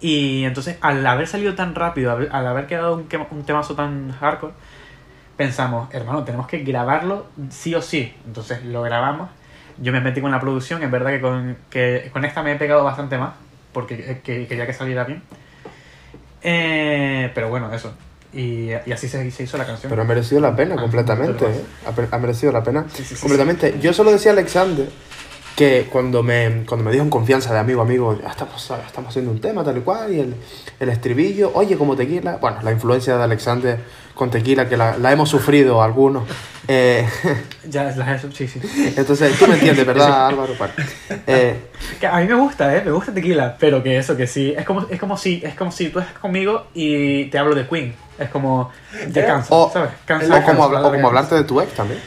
[0.00, 4.52] Y entonces, al haber salido tan rápido, al haber quedado un, un temazo tan hardcore,
[5.36, 8.14] pensamos, hermano, tenemos que grabarlo sí o sí.
[8.28, 9.28] Entonces lo grabamos.
[9.78, 11.56] Yo me metí con la producción, es verdad que con,
[12.12, 13.32] con esta me he pegado bastante más,
[13.72, 15.20] porque eh, que- quería que saliera bien.
[16.42, 17.92] Eh, pero bueno, eso.
[18.32, 19.88] Y, y así se, se hizo la canción.
[19.90, 21.64] Pero ha merecido la pena Ah, completamente, ¿eh?
[22.10, 23.76] Ha, merecido la pena Sí, sí, sí, completamente.
[23.80, 24.88] Yo solo decía a Alexander
[25.56, 29.30] que cuando me, cuando me dijo en confianza de amigo amigo, "Ya estamos, estamos haciendo
[29.30, 30.34] un tema tal y cual, y el,
[30.78, 33.78] el estribillo, oye, como tequila, bueno, la influencia de Alexander
[34.16, 36.24] con tequila, que la, la hemos sufrido algunos.
[36.68, 37.08] Eh,
[37.70, 38.60] Ya, es la- sí, sí.
[38.96, 40.52] entonces, tú me entiendes, ¿verdad, Álvaro?
[41.28, 41.60] Eh,
[42.00, 42.82] Que a mí me gusta, ¿eh?
[42.84, 44.52] Me gusta tequila, pero que eso, que sí.
[44.58, 47.68] Es como, es como si es como si tú estás conmigo y te hablo de
[47.68, 47.94] Queen.
[48.18, 48.72] Es como...
[49.12, 49.90] Te cansa, o, ¿sabes?
[50.06, 52.00] Cansa, o como, cansa, o como hablarte de tu ex también.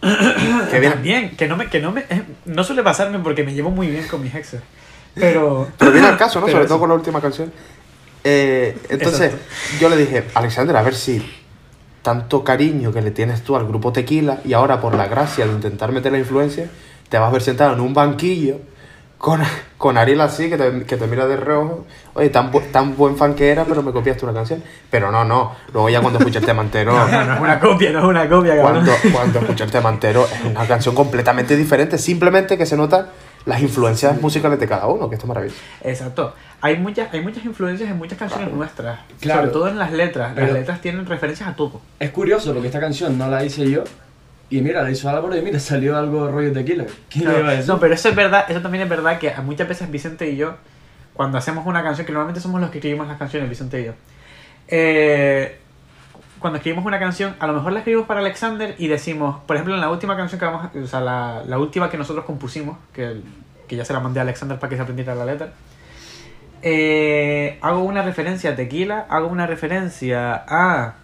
[0.70, 1.66] que viene, También, que no me...
[1.68, 4.62] Que no, me eh, no suele pasarme porque me llevo muy bien con mis exes.
[5.14, 5.68] Pero...
[5.76, 6.46] Pero viene al caso, ¿no?
[6.48, 6.68] Sobre eso.
[6.68, 7.52] todo con la última canción.
[8.24, 9.32] Eh, entonces,
[9.80, 11.22] yo le dije, Alexander, a ver si
[12.02, 15.52] tanto cariño que le tienes tú al grupo Tequila y ahora por la gracia de
[15.52, 16.66] intentar meter la influencia,
[17.08, 18.56] te vas a ver sentado en un banquillo
[19.18, 19.40] con,
[19.78, 21.86] con Ariel así, que te, que te mira de reojo.
[22.14, 24.62] Oye, tan, bu- tan buen fan que era, pero me copiaste una canción.
[24.90, 25.52] Pero no, no.
[25.72, 26.92] Luego ya cuando escuché el tema entero...
[27.08, 28.84] No, no es una copia, no es una copia, cabrón.
[28.84, 33.06] Cuando, cuando escuché el tema entero es una canción completamente diferente, simplemente que se notan
[33.44, 35.60] las influencias musicales de cada uno, que esto es maravilloso.
[35.84, 36.34] Exacto.
[36.64, 38.56] Hay muchas, hay muchas influencias en muchas canciones Claro.
[38.56, 39.00] nuestras.
[39.20, 39.40] Claro.
[39.40, 40.32] Sobre todo en las letras.
[40.34, 41.80] Pero- Las letras tienen referencias a todo.
[41.98, 43.82] Es curioso porque esta canción no la hice yo.
[44.48, 46.84] Y mira, la hizo Álvaro y mira, salió algo rollo tequila.
[47.10, 47.68] ¿Quién le iba a decir?
[47.68, 50.54] No, pero eso es verdad, eso también es verdad que muchas veces Vicente y yo,
[51.14, 53.92] cuando hacemos una canción, que normalmente somos los que escribimos las canciones, Vicente y yo,
[54.68, 55.58] eh,
[56.38, 59.74] cuando escribimos una canción, a lo mejor la escribimos para Alexander y decimos, por ejemplo,
[59.74, 63.20] en la última canción que vamos o sea, la, la última que nosotros compusimos, que,
[63.66, 65.52] que ya se la mandé a Alexander para que se aprendiera la letra,
[66.62, 70.94] eh, hago una referencia a Tequila, hago una referencia a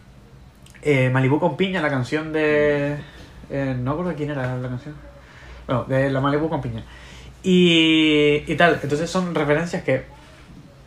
[0.82, 2.96] eh, Malibu con piña, la canción de...
[3.50, 4.94] eh, no recuerdo quién era la canción.
[5.66, 6.84] Bueno, de la Malibu con piña.
[7.42, 10.04] Y, y tal, entonces son referencias que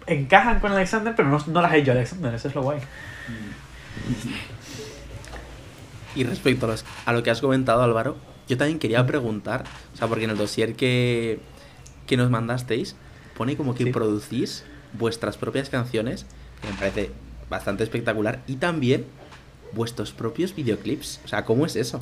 [0.07, 2.79] encajan con Alexander, pero no, las he hecho Alexander, eso es lo guay.
[6.15, 6.75] Y respecto a,
[7.09, 10.37] a lo que has comentado, Álvaro, yo también quería preguntar, o sea, porque en el
[10.37, 11.39] dossier que,
[12.05, 12.95] que nos mandasteis,
[13.41, 13.91] pone como que Sí.
[13.91, 16.27] producís vuestras propias canciones,
[16.61, 17.09] que me parece
[17.49, 19.05] bastante espectacular, y también
[19.73, 21.19] vuestros propios videoclips.
[21.25, 21.99] O sea, ¿cómo es eso?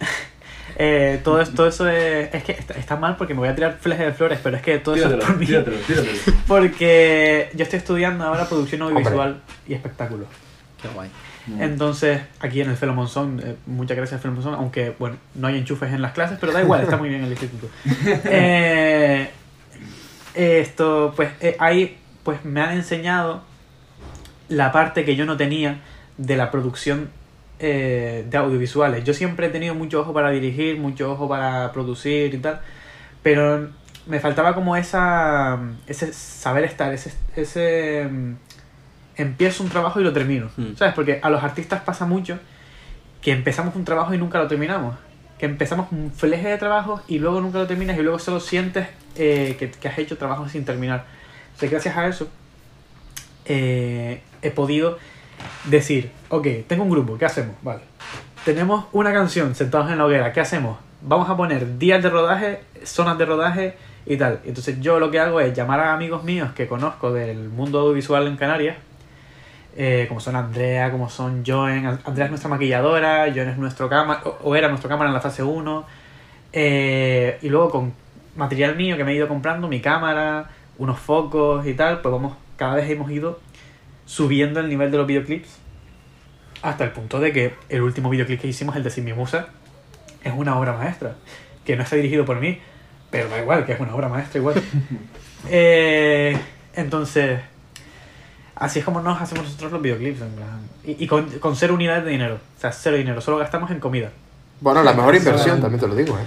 [0.80, 3.78] Eh, todo, todo eso es, es que está, está mal porque me voy a tirar
[3.80, 5.46] flejes de flores, pero es que todo eso es Tíratelo, por mí.
[5.46, 6.18] tíratelo, tíratelo.
[6.46, 10.26] Porque yo estoy estudiando ahora producción audiovisual y espectáculo.
[10.80, 11.10] Qué guay.
[11.58, 15.56] Entonces, aquí en el Felo Monzón, eh, muchas gracias Felo Monzón, aunque bueno, no hay
[15.58, 17.66] enchufes en las clases, pero da igual, está muy bien el instituto.
[18.26, 19.30] Eh,
[20.38, 23.42] esto, pues, eh, ahí pues me han enseñado
[24.48, 25.80] la parte que yo no tenía
[26.16, 27.10] de la producción
[27.58, 29.04] eh, de audiovisuales.
[29.04, 32.60] Yo siempre he tenido mucho ojo para dirigir, mucho ojo para producir y tal,
[33.22, 33.68] pero
[34.06, 38.32] me faltaba como esa ese saber estar, ese, ese mm,
[39.16, 40.76] empiezo un trabajo y lo termino, Mm.
[40.76, 40.94] ¿sabes?
[40.94, 42.38] Porque a los artistas pasa mucho
[43.20, 44.94] que empezamos un trabajo y nunca lo terminamos.
[45.38, 48.88] Que empezamos un fleje de trabajo y luego nunca lo terminas y luego solo sientes
[49.16, 51.04] eh, que, que has hecho trabajo sin terminar.
[51.46, 52.28] Entonces, gracias a eso,
[53.44, 54.98] eh, he podido
[55.64, 57.56] decir, ok, tengo un grupo, ¿qué hacemos?
[57.62, 57.80] Vale.
[58.44, 60.78] Tenemos una canción sentados en la hoguera, ¿qué hacemos?
[61.02, 64.40] Vamos a poner días de rodaje, zonas de rodaje y tal.
[64.44, 68.26] Entonces yo lo que hago es llamar a amigos míos que conozco del mundo audiovisual
[68.26, 68.76] en Canarias,
[69.80, 71.86] eh, como son Andrea, como son Joen.
[71.86, 75.44] Andrea es nuestra maquilladora, Joen es nuestro cámara, o, era nuestro cámara en la fase
[75.44, 75.86] 1.
[76.52, 77.92] Eh, y luego con
[78.34, 82.36] material mío que me he ido comprando, mi cámara, unos focos y tal, pues vamos,
[82.56, 83.38] cada vez hemos ido
[84.04, 85.60] subiendo el nivel de los videoclips
[86.62, 89.46] hasta el punto de que el último videoclip que hicimos, el de Sin Mi Musa,
[90.24, 91.14] es una obra maestra,
[91.64, 92.58] que no está dirigido por mí,
[93.12, 94.60] pero da igual, que es una obra maestra igual.
[95.48, 96.36] Eh,
[96.74, 97.40] entonces,
[98.58, 100.60] así es como nos hacemos nosotros los videoclips, en plan.
[100.84, 103.80] Y, y con, con cero unidades de dinero, o sea, cero dinero, solo gastamos en
[103.80, 104.10] comida.
[104.60, 106.22] Bueno, la mejor inversión, también te lo digo, ¿eh?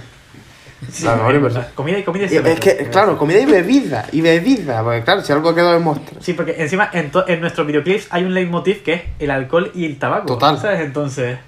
[0.90, 1.64] Sí, La mejor inversión.
[1.76, 5.22] Comida y comida y Y es que, claro, comida y bebida, y bebida, porque claro,
[5.22, 6.20] si algo quedó de muestra.
[6.20, 9.70] Sí, porque encima en, to- en nuestros videoclips hay un leitmotiv que es el alcohol
[9.74, 10.26] y el tabaco.
[10.26, 10.58] Total.
[10.58, 10.80] ¿Sabes?
[10.80, 11.38] Entonces,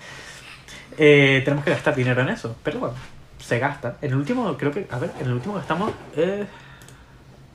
[0.99, 2.55] eh, tenemos que gastar dinero en eso.
[2.63, 2.95] Pero bueno,
[3.41, 3.97] se gasta.
[4.03, 6.45] En el último, creo que, a ver, en el último gastamos eh,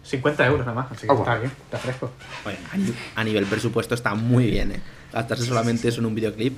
[0.10, 0.92] 50 euros nada más.
[0.92, 2.12] Así que Ah, está bien, está fresco.
[2.46, 4.80] Oye, a, ni- a nivel presupuesto está muy bien, ¿eh?
[5.14, 6.58] Gastarse solamente eso en un videoclip.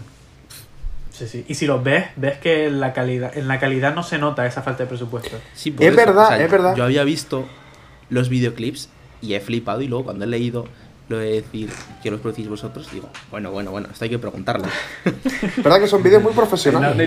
[1.12, 1.46] Sí, sí.
[1.48, 4.46] Y si los ves, ves que en la calidad, en la calidad no se nota
[4.46, 5.38] esa falta de presupuesto.
[5.54, 6.76] Sí, Es verdad, es verdad.
[6.76, 7.46] Yo había visto
[8.10, 8.90] los videoclips
[9.22, 10.66] y he flipado y luego cuando he leído
[11.10, 11.70] lo de decir
[12.02, 14.66] que los producís vosotros, digo, bueno, bueno, bueno, esto hay que preguntarlo.
[15.58, 16.98] ¿Verdad que son vídeos muy profesionales?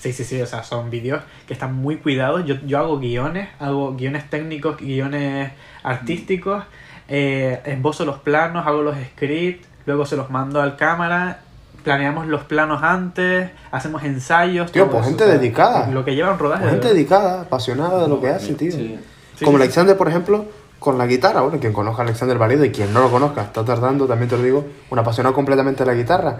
[0.00, 2.44] Sí, sí, sí, o sea, son vídeos que están muy cuidados.
[2.46, 6.64] Yo, yo hago guiones, hago guiones técnicos, guiones artísticos,
[7.08, 11.40] eh, esbozo los planos, hago los scripts, luego se los mando al cámara,
[11.84, 14.72] planeamos los planos antes, hacemos ensayos.
[14.72, 15.86] Tío, todo pues eso, gente o sea, dedicada.
[15.90, 16.68] Lo que lleva un rodaje.
[16.70, 18.72] Gente de- dedicada, apasionada de lo que hace, tío.
[18.72, 18.98] Sí.
[19.36, 19.62] Sí, Como sí, sí.
[19.64, 20.46] Alexander, por ejemplo,
[20.78, 21.42] con la guitarra.
[21.42, 24.36] Bueno, quien conozca a Alexander Valido y quien no lo conozca, está tardando, también te
[24.38, 26.38] lo digo, un apasionado completamente de la guitarra.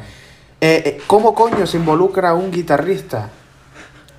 [0.62, 3.30] Eh, eh, ¿Cómo coño se involucra un guitarrista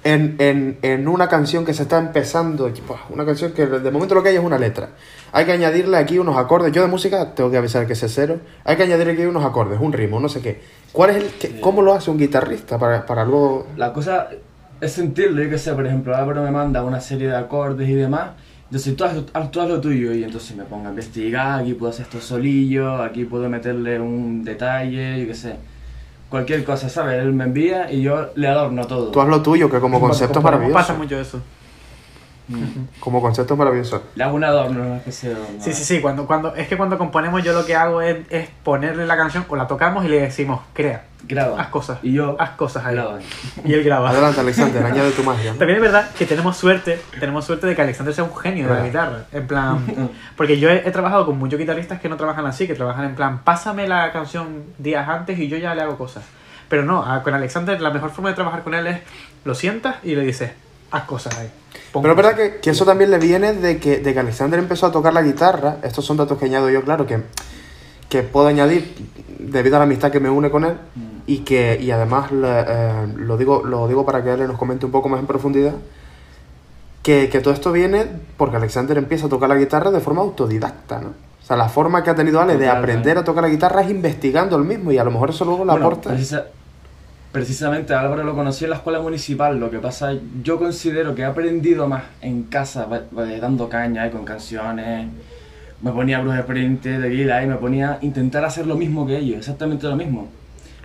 [0.03, 2.71] en, en, en una canción que se está empezando?
[2.87, 4.89] Pues, Una canción que de momento lo que hay es una letra.
[5.31, 6.71] Hay que añadirle aquí unos acordes.
[6.71, 8.39] Yo de música tengo que avisar que sé cero.
[8.65, 10.61] Hay que añadirle aquí unos acordes, un ritmo, no sé qué.
[10.91, 14.29] ¿Cuál es el, qué- ¿Cómo lo hace un guitarrista para, para luego La cosa
[14.81, 17.93] es sentirlo, yo que sé, por ejemplo, Álvaro me manda una serie de acordes y
[17.93, 18.31] demás,
[18.65, 19.15] entonces tú haz,
[19.51, 22.95] tú haz lo tuyo y entonces me pongo a investigar, aquí puedo hacer esto solillo,
[23.03, 25.53] aquí puedo meterle un detalle, yo que sé,
[26.31, 27.21] cualquier cosa, ¿sabes?
[27.21, 29.11] Él me envía y yo le adorno todo.
[29.11, 30.73] tú haz lo tuyo, que como concepto es maravilloso?
[30.73, 31.41] Pasa mucho eso.
[32.47, 32.99] Mm.
[32.99, 34.03] Como concepto maravilloso.
[34.15, 35.63] Le hago un adorno, una especie de adorno.
[35.63, 36.01] Sí, sí, sí.
[36.01, 39.45] Cuando, cuando, es que cuando componemos yo lo que hago es, es ponerle la canción
[39.47, 41.61] o la tocamos y le decimos, crea, Graba.
[41.61, 41.99] haz cosas.
[42.03, 42.95] Y yo Haz cosas ahí.
[42.95, 43.17] grabo.
[43.63, 44.09] Y él graba.
[44.09, 45.53] Adelante, Alexander, añade tu magia.
[45.53, 45.57] ¿no?
[45.59, 48.73] También es verdad que tenemos suerte, tenemos suerte de que Alexander sea un genio de
[48.73, 49.25] la guitarra.
[49.31, 52.73] En plan, porque yo he, he trabajado con muchos guitarristas que no trabajan así, que
[52.73, 56.23] trabajan en plan, pásame la canción días antes y yo ya le hago cosas.
[56.67, 58.99] Pero no, a- con Alexander la mejor forma de trabajar con él es
[59.45, 60.51] lo sientas y le dices,
[60.91, 61.49] haz cosas ahí.
[61.93, 64.85] Pero es verdad que, que eso también le viene de que, de que Alexander empezó
[64.85, 65.77] a tocar la guitarra.
[65.83, 67.21] Estos son datos que añado yo, claro, que,
[68.07, 68.95] que puedo añadir
[69.39, 70.75] debido a la amistad que me une con él.
[71.27, 74.85] Y que y además le- eh, lo, digo, lo digo para que él nos comente
[74.85, 75.73] un poco más en profundidad.
[77.03, 78.05] Que, que todo esto viene
[78.37, 81.07] porque Alexander empieza a tocar la guitarra de forma autodidacta, ¿no?
[81.09, 83.89] O sea, la forma que ha tenido Ale de aprender a tocar la guitarra es
[83.89, 86.11] investigando el mismo y a lo mejor eso luego le Bueno, aporta.
[86.11, 86.45] precisa-
[87.31, 89.59] precisamente Álvaro lo conocí en la escuela municipal.
[89.59, 90.13] Lo que pasa,
[90.43, 95.07] yo considero que he aprendido más en casa, dando caña eh, con canciones.
[95.81, 99.37] Me ponía Bruce de Guila y me ponía a intentar hacer lo mismo que ellos,
[99.39, 100.27] exactamente lo mismo.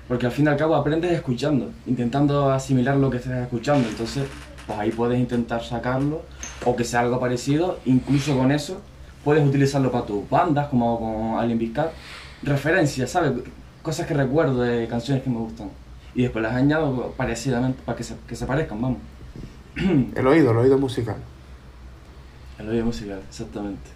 [0.08, 3.88] Porque al fin y al cabo aprendes escuchando, intentando asimilar lo que estás escuchando.
[3.88, 4.24] Entonces,
[4.66, 6.22] pues ahí puedes intentar sacarlo
[6.64, 7.80] o que sea algo parecido.
[7.84, 8.80] Incluso con eso
[9.24, 11.90] puedes utilizarlo para tus bandas, como con Alien Biscat.
[12.42, 13.32] Referencias, ¿sabes?
[13.82, 15.70] Cosas que recuerdo de canciones que me gustan.
[16.16, 18.98] Y después las añado parecidamente para que se, que se parezcan, vamos.
[20.16, 21.16] El oído, el oído musical.
[22.58, 23.90] El oído musical, exactamente.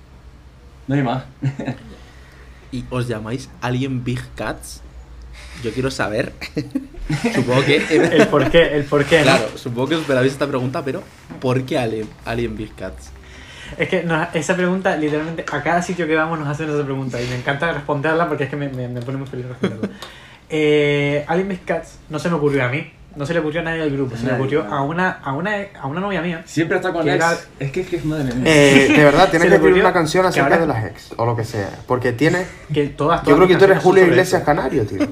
[0.86, 1.24] No hay más.
[2.72, 4.82] ¿Y os llamáis Alien Big Cats?
[5.64, 6.34] Yo quiero saber.
[7.34, 7.76] supongo que.
[7.90, 9.22] El por qué, el por qué, ¿no?
[9.24, 11.02] Claro, supongo que os esperabais esta pregunta, pero
[11.40, 13.10] ¿por qué Alien, Alien Big Cats?
[13.78, 17.20] Es que nos- esa pregunta, literalmente, a cada sitio que vamos nos hacen esa pregunta
[17.22, 19.88] y me encanta responderla porque es que me, me, me pone muy feliz responderla.
[20.50, 23.64] eh, Alien Miss Cats no se me ocurrió a mí, no se le ocurrió a
[23.64, 26.42] nadie del grupo, se le ocurrió a una, a, una, a una novia mía.
[26.46, 27.24] Siempre está con Que ex.
[27.24, 28.44] era- Es que es que es madre mía.
[28.46, 31.34] Eh, de verdad, tienes que escribir una canción acerca ahora- de las ex, o lo
[31.36, 31.70] que sea.
[31.86, 32.44] Porque tiene.
[32.72, 34.44] Que todas, todas Yo creo que tú eres Julio Iglesias eso.
[34.46, 34.98] Canario, tío.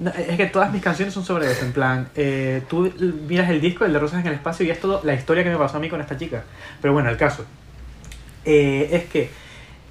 [0.00, 2.90] No, es que todas mis canciones son sobre eso, en plan, eh, tú
[3.28, 5.50] miras el disco, el de Rosas en el Espacio, y es todo la historia que
[5.50, 6.42] me pasó a mí con esta chica.
[6.80, 7.44] Pero bueno, el caso
[8.46, 9.28] eh, es que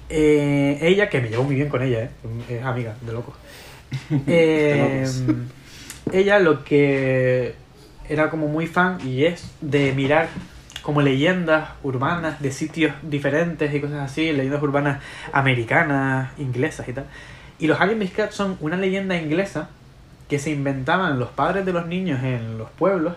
[0.08, 2.10] eh, ella, que me llevo muy bien con ella, eh,
[2.48, 3.34] es amiga de locos.
[4.26, 5.06] Eh,
[6.12, 7.54] ella lo que
[8.08, 10.28] era como muy fan y es de mirar
[10.82, 17.06] como leyendas urbanas de sitios diferentes y cosas así, leyendas urbanas americanas, inglesas y tal.
[17.58, 19.68] Y los Alien Miss Cats son una leyenda inglesa
[20.28, 23.14] que se inventaban los padres de los niños en los pueblos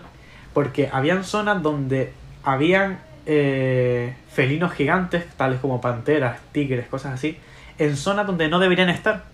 [0.52, 2.12] porque habían zonas donde
[2.42, 7.38] habían eh, felinos gigantes, tales como panteras, tigres, cosas así,
[7.78, 9.24] en zonas donde no deberían estar.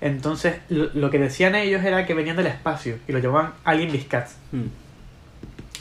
[0.00, 3.90] Entonces, lo, lo que decían ellos era que venían del espacio y lo llamaban Alien
[3.92, 4.36] Biscats.
[4.52, 4.66] Mm.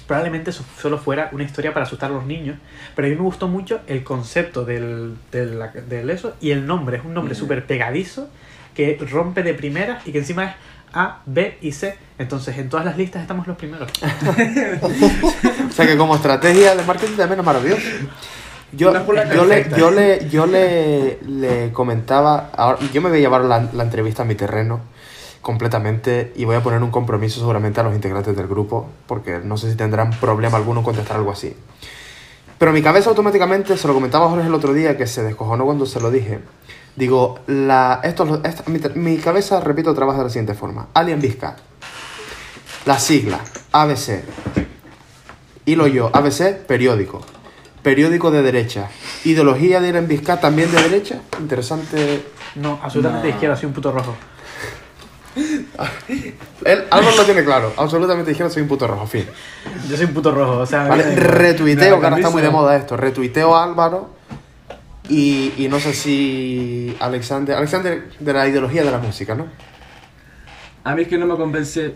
[0.07, 2.57] Probablemente eso solo fuera una historia para asustar a los niños,
[2.95, 5.59] pero a mí me gustó mucho el concepto del, del,
[5.89, 6.97] del eso y el nombre.
[6.97, 7.37] Es un nombre Mm.
[7.37, 8.29] súper pegadizo
[8.73, 10.51] que rompe de primera y que encima es
[10.93, 11.97] A, B y C.
[12.17, 13.91] Entonces, en todas las listas estamos los primeros.
[14.81, 17.81] O sea que como estrategia de marketing también es maravilloso.
[18.73, 18.91] Yo,
[19.35, 23.69] yo, le, yo, le, yo le, le comentaba, ahora, yo me voy a llevar la,
[23.71, 24.81] la entrevista a mi terreno
[25.41, 29.55] completamente y voy a poner un compromiso seguramente a los integrantes del grupo, porque no
[29.57, 31.55] sé si tendrán problema alguno en contestar algo así.
[32.57, 35.63] Pero mi cabeza automáticamente, se lo comentaba a Jorge el otro día, que se descojonó
[35.63, 36.39] cuando se lo dije.
[36.97, 40.87] Digo, la, esto, esta- mi, mi cabeza, repito, trabaja de la siguiente forma.
[40.93, 41.55] Alien Vizca.
[42.85, 43.39] La sigla,
[43.71, 44.23] ABC.
[45.65, 47.21] Hilo yo, ABC, periódico.
[47.87, 48.89] Periódico de derecha.
[49.23, 51.21] Ideología de Alien Vizca también de derecha.
[51.39, 52.21] Interesante.
[52.55, 53.29] No, absolutamente No.
[53.29, 54.13] de izquierda, soy un puto rojo.
[56.65, 57.71] Él, Álvaro lo tiene claro.
[57.77, 59.07] Absolutamente dijeron soy un puto rojo.
[59.07, 59.25] Fin.
[59.89, 60.83] Yo soy un puto rojo, o sea...
[60.85, 62.97] Vale, retuiteo, que ahora está muy de moda esto.
[62.97, 64.09] Retuiteo a Álvaro.
[65.07, 67.55] Y, y no sé si Alexander.
[67.55, 69.47] Alexander de la ideología de la música, ¿no?
[70.83, 71.93] A mí es que no me convence.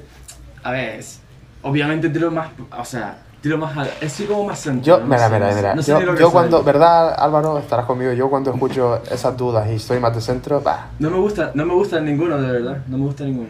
[0.64, 1.20] A ver, es-
[1.64, 2.48] obviamente tiro más.
[2.78, 3.76] O sea, tiro más.
[3.78, 4.86] A, es como más centro.
[4.86, 5.08] Yo, ¿no?
[5.08, 5.76] mira, mira, mira.
[5.76, 6.34] no sé yo ni lo que yo soy.
[6.34, 7.58] cuando, ¿verdad, Álvaro?
[7.60, 8.14] Estarás conmigo.
[8.14, 11.66] Yo cuando escucho esas dudas y estoy más de centro, bah, No me gusta, no
[11.66, 12.78] me gusta ninguno, de verdad.
[12.88, 13.50] No me gusta ninguno.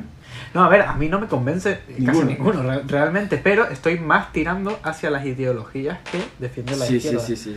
[0.54, 2.26] No, a ver, a mí no me convence casi Ninguno.
[2.26, 7.08] ninguno re- realmente, pero estoy más tirando hacia las ideologías que defienden la Sí, sí,
[7.08, 7.26] izquierda.
[7.26, 7.56] sí, sí.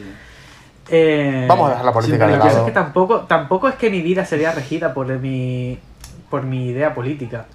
[0.90, 3.68] Eh, vamos a dejar la política siempre de Lo que pasa es que tampoco, tampoco
[3.68, 5.78] es que mi vida sería regida por mi,
[6.30, 7.46] por mi idea política.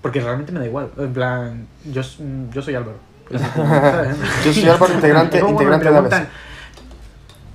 [0.00, 0.90] Porque realmente me da igual.
[0.96, 2.00] En plan, yo,
[2.52, 2.96] yo soy Álvaro.
[3.38, 4.16] ¿Sabes?
[4.44, 6.28] Yo soy Álvaro, integrante, integrante de preguntan- ABC.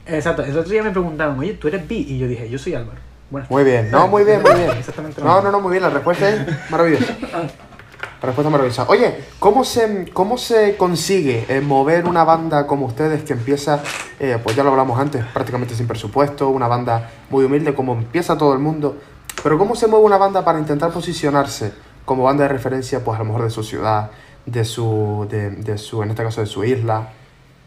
[0.07, 2.05] Exacto, el otro día me preguntaron, oye, ¿tú eres bi?
[2.07, 2.99] Y yo dije, yo soy Álvaro.
[3.31, 4.69] Bueno, Muy bien, no, muy bien, muy bien.
[4.77, 7.15] Exactamente No, no, no, muy bien, la respuesta es maravillosa.
[7.21, 8.85] La respuesta es maravillosa.
[8.87, 13.81] Oye, ¿cómo se, cómo se consigue eh, mover una banda como ustedes que empieza,
[14.19, 18.37] eh, pues ya lo hablamos antes, prácticamente sin presupuesto, una banda muy humilde, como empieza
[18.37, 18.97] todo el mundo?
[19.41, 21.73] Pero ¿cómo se mueve una banda para intentar posicionarse
[22.05, 24.11] como banda de referencia, pues a lo mejor de su ciudad,
[24.45, 27.09] de su, de, de su en este caso de su isla,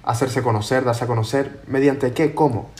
[0.04, 2.70] hacerse conocer, darse a conocer, mediante qué, cómo?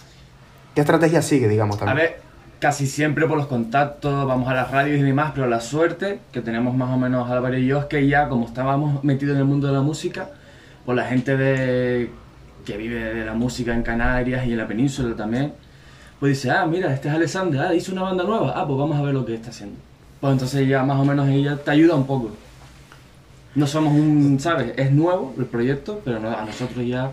[0.75, 1.97] ¿Qué estrategia sigue, digamos, A también?
[1.99, 2.21] ver,
[2.61, 6.41] casi siempre por los contactos, vamos a las radios y demás, pero la suerte que
[6.41, 9.45] tenemos más o menos Álvaro y yo es que ya, como estábamos metidos en el
[9.47, 10.31] mundo de la música,
[10.87, 12.11] pues la gente de
[12.65, 15.53] que vive de la música en Canarias y en la península también,
[16.21, 18.97] pues dice, ah, mira, este es Alexander, ah, hizo una banda nueva, ah, pues vamos
[18.99, 19.77] a ver lo que está haciendo.
[20.21, 22.31] Pues entonces ya más o menos ella te ayuda un poco.
[23.55, 24.73] No somos un, ¿sabes?
[24.77, 27.11] Es nuevo el proyecto, pero no- a nosotros ya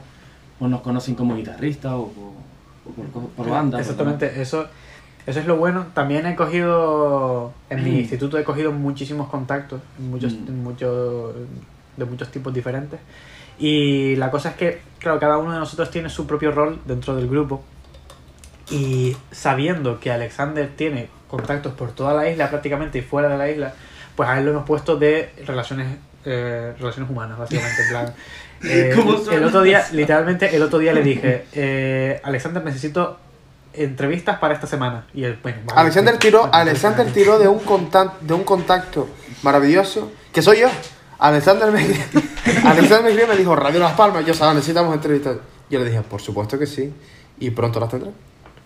[0.59, 3.77] pues nos conocen como guitarristas o por, o por, co- por banda.
[3.77, 4.67] por- Exactamente, eso,
[5.25, 5.87] eso es lo bueno.
[5.93, 10.63] También he cogido, en mi instituto he cogido muchísimos contactos, muchos, Mm.
[10.63, 11.35] muchos,
[11.97, 12.99] de muchos tipos diferentes.
[13.57, 17.15] Y la cosa es que, claro, cada uno de nosotros tiene su propio rol dentro
[17.15, 17.63] del grupo.
[18.69, 23.49] Y sabiendo que Alexander tiene contactos por toda la isla prácticamente y fuera de la
[23.49, 23.73] isla,
[24.15, 25.87] pues a él lo hemos puesto de relaciones
[26.25, 27.81] eh, relaciones humanas, básicamente.
[27.83, 28.13] En plan,
[28.63, 33.19] eh, ¿Cómo el otro día, literalmente, el otro día le dije, eh, Alexander, necesito
[33.73, 35.05] entrevistas para esta semana.
[35.13, 38.43] Y él, bueno, vale, Alexander sí, tiró, vale, Alexander tiró de un contacto, de un
[38.43, 39.07] contacto
[39.43, 40.67] maravilloso, que soy yo.
[41.19, 41.79] Alexander me,
[42.65, 45.37] Alexander me escribió y me dijo, Radio Las Palmas, yo sabía, necesitamos entrevistas.
[45.69, 46.93] Yo le dije, por supuesto que sí,
[47.39, 48.11] y pronto las tendré.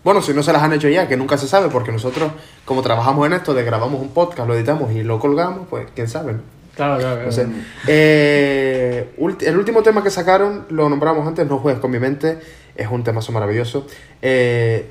[0.03, 2.31] Bueno, si no se las han hecho ya, que nunca se sabe, porque nosotros,
[2.63, 6.07] como trabajamos en esto, de grabamos un podcast, lo editamos y lo colgamos, pues quién
[6.07, 6.58] sabe, ¿no?
[6.79, 7.45] Claro, claro, sé.
[7.87, 9.09] Eh,
[9.41, 12.39] el último tema que sacaron, lo nombramos antes, No juegues con mi mente,
[12.73, 13.85] es un temazo maravilloso.
[14.21, 14.87] Eh,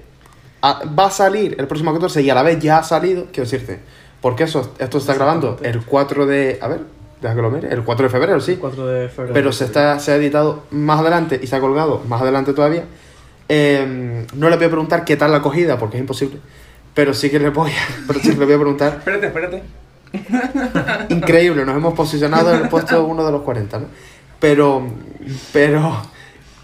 [0.60, 3.48] a- va a salir el próximo 14 y a la vez ya ha salido, quiero
[3.48, 3.78] decirte,
[4.20, 6.58] porque eso, esto se está grabando el 4 de...
[6.60, 6.80] A ver,
[7.22, 8.56] deja que lo mire, el 4 de febrero, sí.
[8.60, 9.32] 4 de febrero.
[9.32, 12.84] Pero se, está, se ha editado más adelante y se ha colgado más adelante todavía.
[13.48, 16.38] Eh, no le voy a preguntar qué tal la acogida, porque es imposible.
[16.92, 17.74] Pero sí que le voy a,
[18.06, 19.62] pero sí que le voy a preguntar Espérate, espérate.
[21.08, 23.86] increíble, nos hemos posicionado en el puesto uno de los 40, ¿no?
[24.40, 24.86] Pero,
[25.52, 26.02] pero,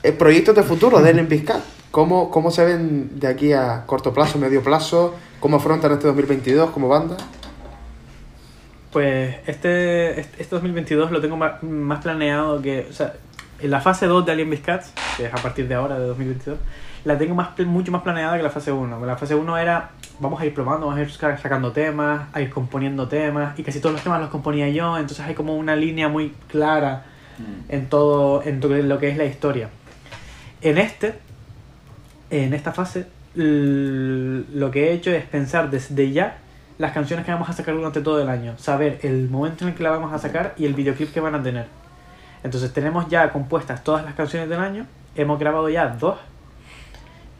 [0.03, 4.13] eh, proyectos de futuro de Ellen Vizcat, ¿cómo, ¿cómo se ven de aquí a corto
[4.13, 5.15] plazo, medio plazo?
[5.41, 7.17] ¿Cómo afrontan este 2022 como banda?
[8.93, 12.87] Pues este, este este 2022 lo tengo más, más planeado que.
[12.89, 13.15] O sea,
[13.61, 16.59] en la fase 2 de Alien Biscats, que es a partir de ahora, de 2022,
[17.05, 19.05] la tengo más, mucho más planeada que la fase 1.
[19.05, 19.91] La fase 1 era.
[20.21, 23.63] Vamos a ir probando, vamos a ir sa- sacando temas, a ir componiendo temas, y
[23.65, 27.03] casi todos los temas los componía yo, entonces hay como una línea muy clara
[27.37, 27.43] Mm.
[27.73, 29.69] en todo en lo que es la historia.
[30.63, 31.15] En este,
[32.31, 36.39] en esta fase, lo que he hecho es pensar desde ya
[36.79, 39.77] las canciones que vamos a sacar durante todo el año, saber el momento en el
[39.77, 41.67] que la vamos a sacar y el videoclip que van a tener.
[42.45, 44.87] Entonces tenemos ya compuestas todas las canciones del año,
[45.17, 46.19] hemos grabado ya dos,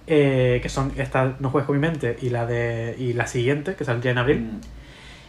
[0.07, 3.75] eh, que son esta No juegues con mi mente y la de y la siguiente,
[3.75, 4.41] que saldría en abril.
[4.41, 4.61] Mm.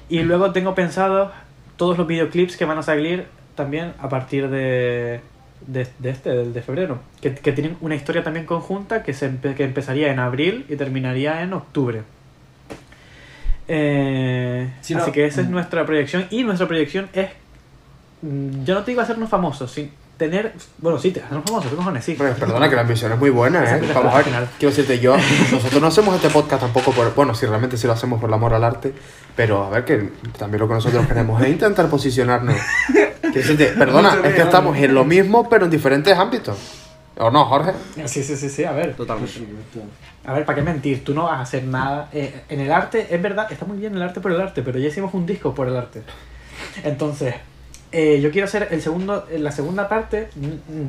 [0.10, 1.32] Y luego tengo pensado
[1.78, 5.20] todos los videoclips que van a salir también a partir de,
[5.66, 7.00] de, de este, del de febrero.
[7.22, 10.76] Que, que tienen una historia también conjunta que, se empe- que empezaría en abril y
[10.76, 12.04] terminaría en octubre.
[13.68, 15.52] Eh, Sí, así que esa es mm.
[15.52, 16.28] nuestra proyección.
[16.30, 17.30] Y nuestra proyección es.
[18.22, 20.54] mm, Yo no te digo hacernos famosos, sin tener.
[20.78, 22.06] Bueno, sí, te hacernos famosos, ¿qué cojones?
[22.06, 22.14] Sí.
[22.14, 23.76] Perdona, que la ambición es muy buena, ¿eh?
[23.78, 24.50] Exacto, Vamos a ver, final.
[24.60, 25.16] quiero decirte yo,
[25.52, 28.34] nosotros no hacemos este podcast tampoco por, bueno, si realmente sí lo hacemos por el
[28.34, 28.94] amor al arte,
[29.36, 32.56] pero a ver que también lo que nosotros queremos es intentar posicionarnos.
[33.22, 36.58] Quiero decirte, perdona, es que estamos en lo mismo, pero en diferentes ámbitos.
[37.18, 37.72] ¿O no, Jorge?
[38.06, 38.94] Sí, sí, sí, sí, a ver.
[38.94, 39.40] Totalmente.
[40.26, 41.04] A ver, ¿para qué mentir?
[41.04, 42.10] Tú no vas a hacer nada.
[42.12, 44.80] eh, en el arte, es verdad, está muy bien el arte por el arte, pero
[44.80, 46.02] ya hicimos un disco por el arte.
[46.84, 47.36] Entonces,
[47.98, 50.28] eh, yo quiero hacer el segundo, la segunda parte,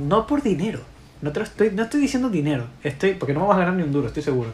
[0.08, 0.80] no por dinero.
[1.22, 3.92] No, te estoy, no estoy diciendo dinero, estoy, porque no vamos a ganar ni un
[3.92, 4.50] duro, estoy seguro.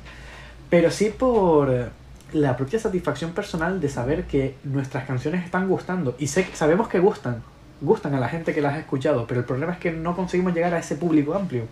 [0.69, 1.87] Pero sí por eh,
[2.35, 6.15] la propia satisfacción personal de saber que nuestras canciones están gustando.
[6.19, 7.43] Y sé, sabemos que gustan,
[7.81, 10.53] gustan a la gente que las ha escuchado, pero el problema es que no conseguimos
[10.53, 11.65] llegar a ese público amplio,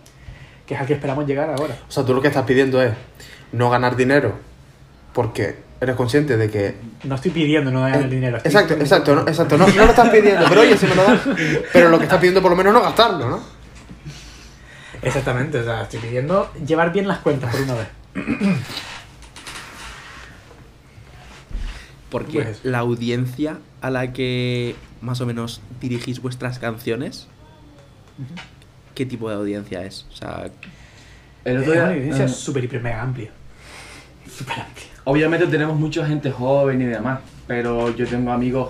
[0.65, 1.77] que es al que esperamos llegar ahora.
[1.87, 2.91] O sea, tú lo que estás pidiendo es
[3.51, 4.33] no ganar dinero,
[5.13, 6.75] porque eres consciente de que...
[7.03, 8.37] No estoy pidiendo no ganar el dinero.
[8.37, 11.19] Exacto, exacto, no, exacto, no, no lo estás pidiendo, pero oye, si me lo das,
[11.73, 13.39] pero lo que estás pidiendo por lo menos no gastarlo, ¿no?
[15.01, 17.87] Exactamente, o sea, estoy pidiendo llevar bien las cuentas por una vez.
[22.11, 27.27] Porque Pues- la audiencia a la que más o menos dirigís vuestras canciones,
[28.93, 30.05] ¿qué tipo de audiencia es?
[30.11, 30.51] O sea,
[31.43, 33.31] El Es otro día, una evidencia eh, súper hiper mega amplia.
[34.29, 34.85] Súper amplia.
[35.03, 38.69] Obviamente tenemos mucha gente joven y demás, pero yo tengo amigos,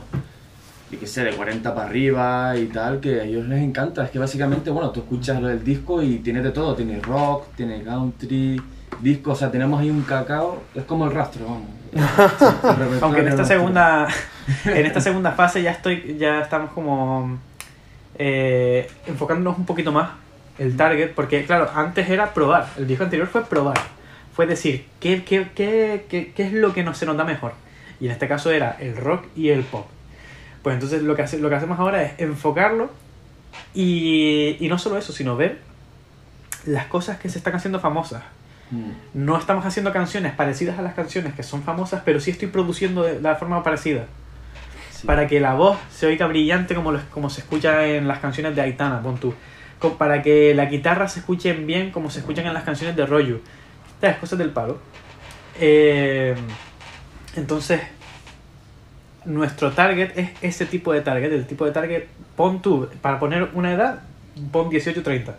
[0.91, 4.03] yo qué sé, de 40 para arriba y tal, que a ellos les encanta.
[4.03, 6.75] Es que básicamente, bueno, tú escuchas lo del disco y tiene de todo.
[6.75, 8.61] Tiene rock, tiene country,
[9.01, 11.81] disco, o sea, tenemos ahí un cacao, es como el rastro, vamos.
[13.01, 14.07] Aunque en esta segunda
[14.65, 17.37] en esta segunda fase ya estoy ya estamos como
[18.17, 20.11] eh, enfocándonos un poquito más
[20.57, 23.77] el target porque claro antes era probar el disco anterior fue probar
[24.33, 27.53] fue decir qué, qué, qué, qué, qué es lo que nos se nos da mejor
[27.99, 29.85] y en este caso era el rock y el pop
[30.63, 32.89] pues entonces lo que hace, lo que hacemos ahora es enfocarlo
[33.73, 35.59] y, y no solo eso sino ver
[36.65, 38.23] las cosas que se están haciendo famosas
[38.73, 38.91] Mm.
[39.25, 43.03] no estamos haciendo canciones parecidas a las canciones que son famosas, pero sí estoy produciendo
[43.03, 44.05] de la forma parecida.
[44.91, 45.05] Sí.
[45.05, 48.55] Para que la voz se oiga brillante como, lo- como se escucha en las canciones
[48.55, 49.33] de Aitana, pon tú.
[49.97, 53.41] Para que la guitarra se escuche bien como se escuchan en las canciones de Royu.
[54.01, 54.77] Estas cosas del palo.
[55.59, 56.35] Eh,
[57.35, 57.81] entonces,
[59.25, 61.31] nuestro target es ese tipo de target.
[61.31, 63.99] El tipo de target, pon tú, para poner una edad,
[64.51, 65.33] pon 18-30.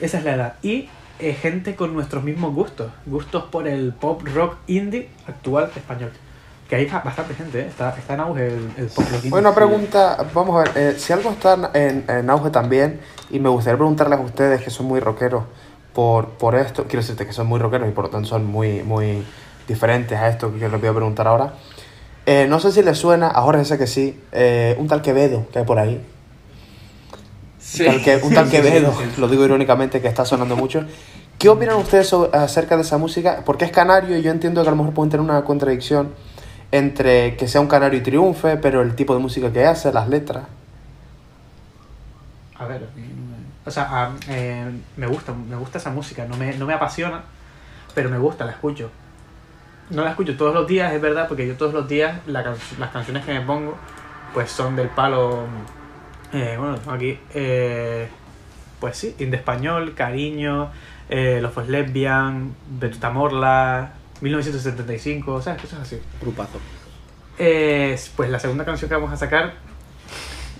[0.00, 0.54] Esa es la edad.
[0.62, 2.92] Y eh, gente con nuestros mismos gustos.
[3.06, 6.12] Gustos por el pop rock indie actual español.
[6.68, 7.66] Que hay ba- bastante gente, ¿eh?
[7.66, 9.30] está, está en auge el, pop rock indie.
[9.30, 13.00] Bueno, pregunta, vamos a ver, eh, si algo está en, en auge también,
[13.30, 15.44] y me gustaría preguntarles a ustedes que son muy rockeros
[15.96, 18.82] por, por esto, quiero decirte que son muy rockeros y por lo tanto son muy,
[18.82, 19.24] muy
[19.66, 21.54] diferentes a esto que les voy a preguntar ahora.
[22.26, 25.46] Eh, no sé si les suena, a Jorge sé que sí, eh, un tal Quevedo
[25.50, 26.04] que hay por ahí.
[27.58, 27.86] Sí.
[27.86, 29.20] Tal que- un tal Quevedo, sí, sí.
[29.20, 30.84] lo digo irónicamente que está sonando mucho.
[31.38, 33.42] ¿Qué opinan ustedes sobre- acerca de esa música?
[33.46, 36.10] Porque es canario y yo entiendo que a lo mejor pueden tener una contradicción
[36.72, 40.08] entre que sea un canario y triunfe, pero el tipo de música que hace, las
[40.10, 40.44] letras.
[42.58, 42.86] A ver,
[43.66, 47.22] o sea, a- eh, me gusta, me gusta esa música, no me, no me apasiona,
[47.94, 48.90] pero me gusta, la escucho.
[49.90, 52.56] No la escucho todos los días, es verdad, porque yo todos los días la can-
[52.78, 53.76] las canciones que me pongo,
[54.34, 55.44] pues son del palo,
[56.32, 58.08] eh, bueno, aquí, eh,
[58.80, 60.70] pues sí, Inde Español, Cariño,
[61.08, 65.62] eh, Los Pues Lesbian, Betuta Morla, 1975, ¿sabes?
[65.62, 66.00] Cosas así.
[66.20, 66.58] grupazo.
[67.38, 69.54] Eh, pues la segunda canción que vamos a sacar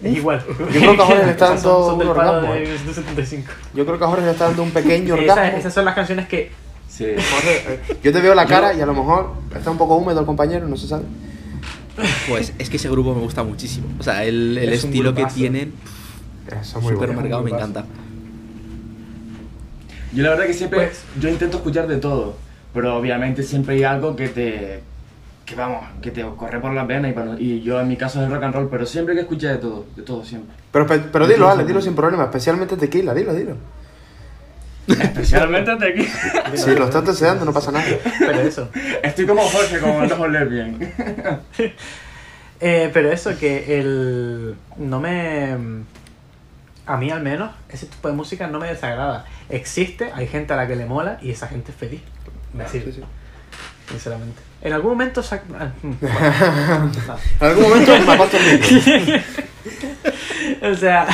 [0.05, 0.45] igual.
[0.47, 2.67] Yo creo que ahora le está dando un orgasmo, de eh.
[2.69, 3.53] 1975.
[3.75, 5.59] Yo creo que a Jorge le está dando un pequeño orgasmo.
[5.59, 6.51] esas son las canciones que
[6.89, 7.05] Sí.
[7.05, 10.21] Jorge, eh, yo te veo la cara y a lo mejor está un poco húmedo
[10.21, 11.05] el compañero, no se sabe.
[12.29, 13.87] Pues es que ese grupo me gusta muchísimo.
[13.99, 15.75] O sea, el, el Es estilo que tienen,
[16.47, 17.13] Eso es muy bueno.
[17.15, 17.85] marcado, me encanta.
[20.13, 22.37] Yo la verdad que siempre, Pues- yo intento escuchar de todo,
[22.73, 24.81] pero obviamente siempre hay algo que te,
[25.47, 28.21] que vamos, que te corre por las venas y, para- y yo en mi caso
[28.21, 30.55] es el rock and roll, pero siempre hay que escuchar de todo, de todo siempre.
[30.73, 33.57] Pero, pe- pero dilo, Ale, dilo sin problema, especialmente tequila, dilo, dilo.
[34.89, 36.09] Especialmente de aquí.
[36.57, 37.85] Si lo estás deseando, no pasa nada.
[38.21, 38.69] Pero eso.
[39.03, 40.93] Estoy como Jorge, como no oler bien.
[42.59, 44.57] Eh, pero eso que el...
[44.79, 45.55] No me...
[46.87, 49.27] A mí al menos, ese tipo de música no me desagrada.
[49.51, 52.01] Existe, hay gente a la que le mola y esa gente es feliz.
[52.73, 53.03] Sí, sí.
[53.89, 54.41] Sinceramente.
[54.63, 55.23] En algún momento...
[55.23, 57.17] sac- ah, mm, bueno, no.
[57.41, 57.93] En algún momento.
[60.63, 61.07] O sea,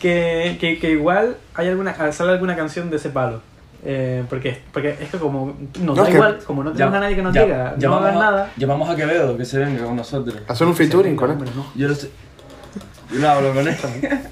[0.00, 3.40] que, que, que igual hay alguna, sale alguna canción de ese palo.
[3.86, 7.00] Eh, porque, porque es que como nos No, da que- igual, como no tenemos a
[7.00, 8.50] nadie que nos Ya- diga, no llamamos hagas a- nada.
[8.56, 10.36] Llamamos a Quevedo, que se venga con nosotros.
[10.48, 11.38] Hacer un featuring con él.
[11.54, 11.66] No.
[11.74, 11.94] Yo lo.
[13.12, 13.76] Yo lo hablo con él.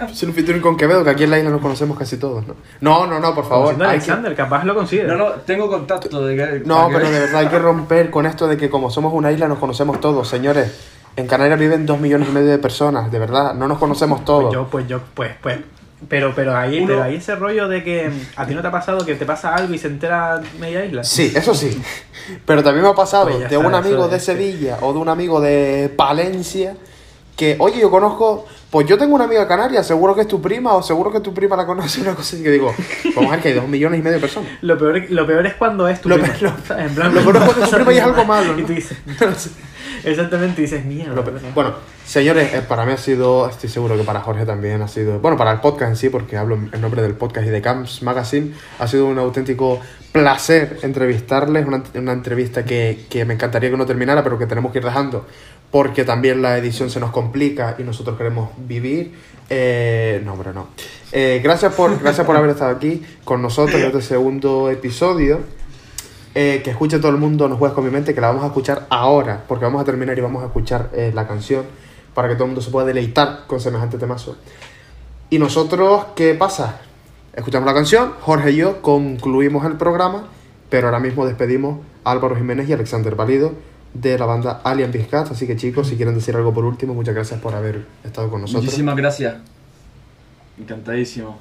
[0.01, 2.55] Hacer un featuring con Quevedo, que aquí en la isla nos conocemos casi todos, ¿no?
[2.81, 3.73] No, no, no, por favor.
[3.73, 5.05] Hay que- Alexander, capaz lo consigue.
[5.05, 6.63] No, no, tengo contacto de que.
[6.65, 9.31] No, que- pero de verdad hay que romper con esto de que como somos una
[9.33, 10.73] isla nos conocemos todos, señores.
[11.15, 14.45] En Canarias viven dos millones y medio de personas, de verdad, no nos conocemos todos.
[14.45, 15.59] Pues yo, pues yo, pues, pues.
[16.09, 18.71] Pero, pero ahí, Uno- pero ahí ese rollo de que a ti no te ha
[18.73, 21.05] pasado que te pasa algo y se entera media isla.
[21.05, 21.81] Sí, eso sí.
[22.45, 24.99] Pero también me ha pasado Pues de está, un amigo de es- Sevilla o de
[24.99, 26.75] un amigo de Palencia
[27.37, 30.75] que, oye, yo conozco, pues yo tengo una amiga canaria, seguro que es tu prima
[30.75, 32.75] o seguro que tu prima la conoce, una cosa así que digo,
[33.17, 34.51] vamos a ver que hay dos millones y medio de personas.
[34.61, 36.33] Lo peor, lo peor es cuando es tu Lo prima.
[36.35, 36.87] peor- ¿sabes?
[36.91, 38.73] En plan, lo peor es cuando es tu prima y es algo malo, Y tú
[38.75, 38.97] dices,
[40.05, 41.15] exactamente, dices, mierda.
[41.15, 41.75] Lo pe- Bueno,
[42.05, 45.37] señores, eh, para mí ha sido, estoy seguro que para Jorge también ha sido, bueno,
[45.37, 48.53] para el podcast en sí, porque hablo en nombre del podcast y de Camps Magazine,
[48.79, 49.81] ha sido un auténtico
[50.13, 54.71] placer entrevistarles, una, una entrevista que, que me encantaría que no terminara, pero que tenemos
[54.73, 55.27] que ir dejando,
[55.73, 59.15] porque también la edición se nos complica y nosotros queremos vivir.
[59.51, 60.69] Eh, no, hombre, no.
[61.11, 65.41] Eh, gracias, por, gracias por haber estado aquí con nosotros en este segundo episodio.
[66.35, 68.47] Eh, que escuche todo el mundo No Juegues con mi mente, que la vamos a
[68.47, 71.65] escuchar ahora, porque vamos a terminar y vamos a escuchar eh, la canción
[72.15, 74.37] para que todo el mundo se pueda deleitar con semejante temazo.
[75.29, 76.81] Y nosotros, ¿qué pasa?
[77.35, 80.25] Escuchamos la canción, Jorge y yo concluimos el programa,
[80.71, 83.53] pero ahora mismo despedimos a Álvaro Jiménez y Alexander Valido
[83.95, 85.31] de la banda Alien Biscat.
[85.31, 88.41] Así que chicos, si quieren decir algo por último, muchas gracias por haber estado con
[88.41, 88.65] nosotros.
[88.65, 89.37] Muchísimas gracias.
[90.59, 91.39] Encantadísimo.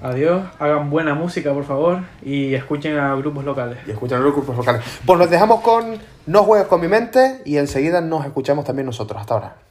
[0.00, 3.78] Adiós, hagan buena música, por favor, y escuchen a grupos locales.
[3.86, 4.82] Y escuchan los grupos locales.
[5.04, 9.20] Pues nos dejamos con No Juegues con mi mente y enseguida nos escuchamos también nosotros.
[9.20, 9.67] Hasta ahora.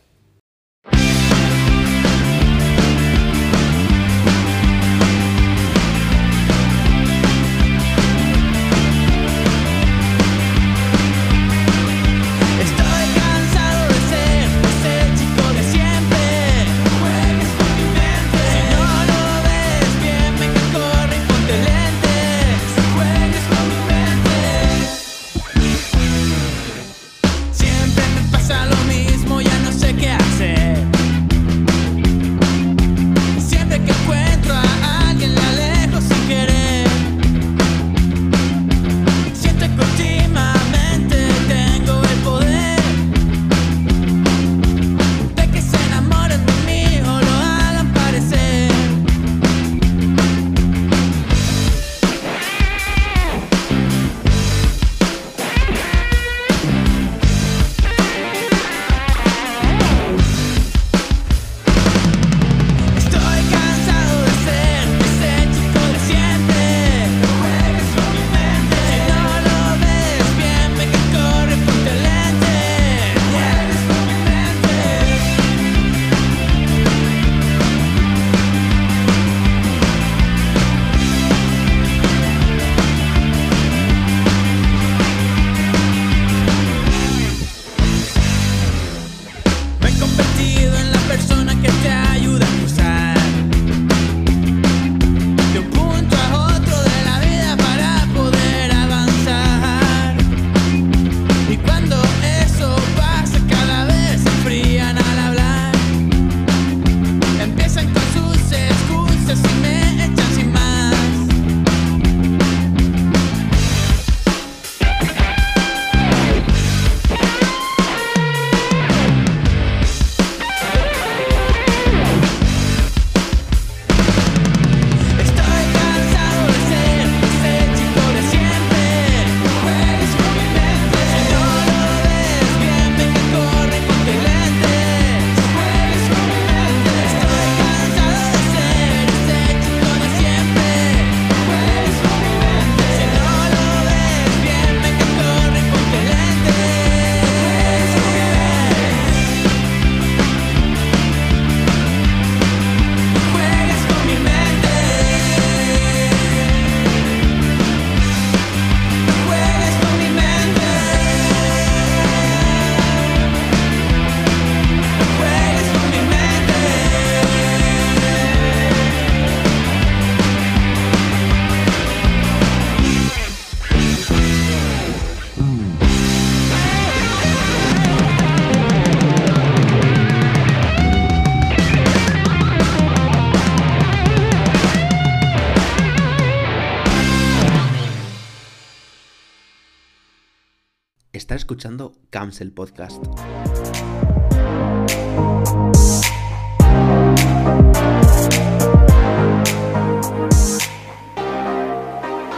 [191.48, 193.02] Escuchando Cancel Podcast.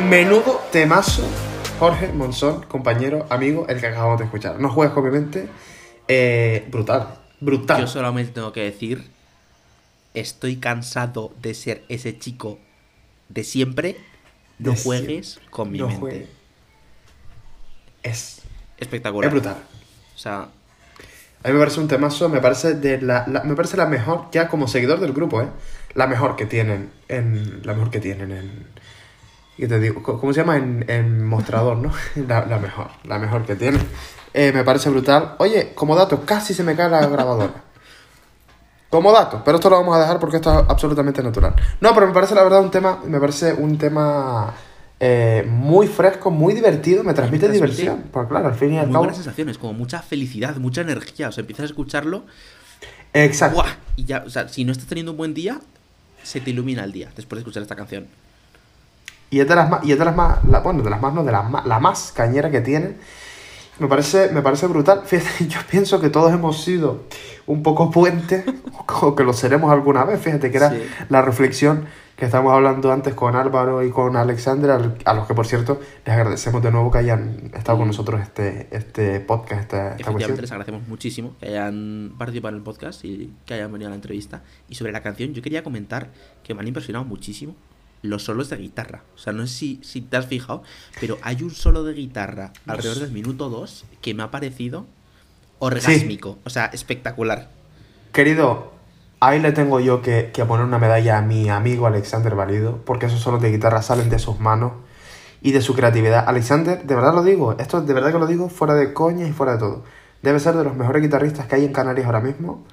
[0.07, 1.28] Menudo temazo,
[1.80, 4.60] Jorge Monzón, compañero, amigo, el que acabamos de escuchar.
[4.60, 5.49] No juegues con mi mente.
[6.07, 7.82] Eh, brutal, brutal.
[7.82, 9.10] Yo solamente tengo que decir,
[10.14, 12.60] estoy cansado de ser ese chico
[13.28, 13.97] de siempre.
[14.60, 16.28] No De juegues con mi No mente.
[18.03, 18.39] Es,
[18.80, 19.28] Espectacular.
[19.28, 19.58] es brutal.
[20.16, 20.48] O sea,
[21.44, 24.26] A mí me parece un temazo, me parece de la, la- me parece la mejor,
[24.32, 25.48] ya como seguidor del grupo, ¿eh?
[25.96, 27.62] La mejor que tienen en.
[27.66, 28.68] La mejor que tienen en.
[29.58, 30.02] ¿Qué te digo?
[30.04, 30.58] ¿Cómo se llama?
[30.58, 31.92] En, en mostrador, ¿no?
[32.28, 33.82] La, la mejor, la mejor que tienen.
[34.34, 35.36] Eh, me parece brutal.
[35.40, 37.54] Oye, como dato, casi se me cae la grabadora.
[38.90, 41.54] Como dato, pero esto lo vamos a dejar porque esto es absolutamente natural.
[41.80, 44.52] No, pero me parece la verdad un tema, me parece un tema
[45.00, 48.04] eh, muy fresco, muy divertido, me transmite, transmite diversión.
[48.12, 49.04] Porque claro, al fin y al muy cabo.
[49.06, 51.30] buenas sensaciones, como mucha felicidad, mucha energía.
[51.30, 52.24] O sea, empiezas a escucharlo
[53.14, 53.56] Exacto.
[53.58, 53.72] ¡buah!
[53.95, 55.60] y ya, o sea, si no estás teniendo un buen día,
[56.24, 58.08] se te ilumina el día después de escuchar esta canción.
[59.32, 61.14] Y es de las más, y es de las más, la- bueno, de las más,
[61.14, 62.95] no, de las más, la más cañera que tiene.
[63.80, 65.02] Me parece, me parece brutal.
[65.06, 67.04] Fíjate, yo pienso que todos hemos sido
[67.48, 68.44] un poco puentes,
[69.02, 70.20] o que lo seremos alguna vez.
[70.22, 70.82] Fíjate que era Sí.
[71.10, 75.34] la reflexión que estábamos hablando antes con Álvaro y con Alexander, al- a los que
[75.34, 79.96] por cierto les agradecemos de nuevo que hayan estado con nosotros este, este podcast, esta,
[79.96, 80.38] esta cuestión.
[80.42, 83.96] les agradecemos muchísimo que hayan participado en el podcast y que hayan venido a la
[83.96, 84.44] entrevista.
[84.68, 86.10] Y sobre la canción, yo quería comentar
[86.44, 87.56] que me han impresionado muchísimo
[88.02, 89.04] los solos de guitarra.
[89.16, 90.64] O sea, no sé si, si te has fijado,
[91.00, 94.86] pero hay un solo de guitarra alrededor del minuto 2 que me ha parecido
[95.60, 96.38] orgásmico.
[96.45, 97.50] O sea, espectacular.
[98.12, 98.72] Querido,
[99.20, 103.08] ahí le tengo yo que, que poner una medalla a mi amigo Alexander Valido, porque
[103.08, 104.74] esos solos de guitarra salen de sus manos
[105.41, 106.26] y de su creatividad.
[106.28, 109.32] Alexander, de verdad lo digo, esto de verdad que lo digo fuera de coña y
[109.32, 109.84] fuera de todo.
[110.22, 112.66] Debe ser de los mejores guitarristas que hay en Canarias ahora mismo,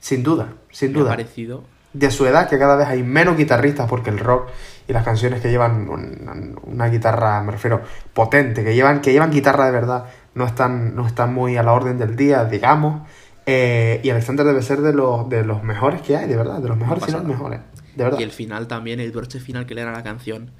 [0.00, 1.10] sin duda, sin Me ha duda.
[1.10, 4.48] parecido De su edad, que cada vez hay menos guitarristas, porque el rock
[4.86, 7.82] y las canciones que llevan un- una guitarra, me refiero,
[8.14, 11.72] potente, que llevan, que llevan guitarra de verdad, no están, no están muy a la
[11.72, 13.02] orden del día, digamos.
[13.46, 16.68] Eh, y Alexander debe ser de los, de los mejores que hay, de verdad, de
[16.68, 17.60] los mejores, si no los mejores.
[17.96, 18.20] De verdad.
[18.20, 20.52] Y el final también, el broche final que le dan a la canción,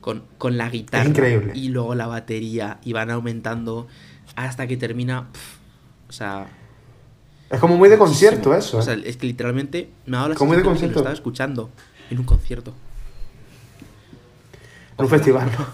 [0.00, 1.52] con, con la guitarra increíble.
[1.56, 3.88] y luego la batería, y van aumentando
[4.36, 5.26] hasta que termina.
[6.08, 6.46] o sea.
[7.50, 9.02] Es como muy de concierto eso, O sea, ¿eh?
[9.06, 10.98] es que literalmente me ha dado la Como de sensación de que lo concierto.
[10.98, 11.70] estaba escuchando
[12.10, 12.74] en un concierto.
[14.98, 15.66] En un festival, ¿no?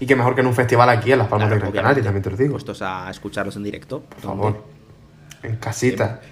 [0.00, 2.04] Y que mejor que en un festival aquí en Las Palmas Claro, de Gran Canaria,
[2.04, 2.52] también te lo digo.
[2.52, 4.02] Puestos a escucharlos en directo.
[4.02, 4.64] Por favor.
[5.42, 6.20] En casita.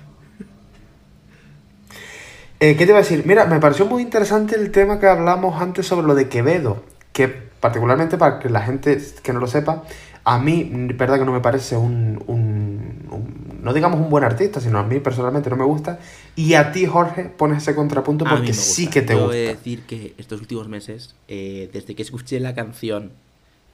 [2.61, 3.25] Eh, ¿Qué te iba a decir?
[3.27, 6.85] Mira, me pareció muy interesante el tema que hablamos antes sobre lo de Quevedo.
[7.13, 9.83] Que particularmente para que la gente que no lo sepa,
[10.25, 14.61] a mí, verdad que no me parece un, un- un- no digamos un buen artista,
[14.61, 15.99] sino a mí personalmente no me gusta.
[16.37, 19.35] Y a ti, Jorge, pones ese contrapunto porque sí que te Yo gusta.
[19.37, 23.12] he de decir que estos últimos meses, eh, desde que escuché la canción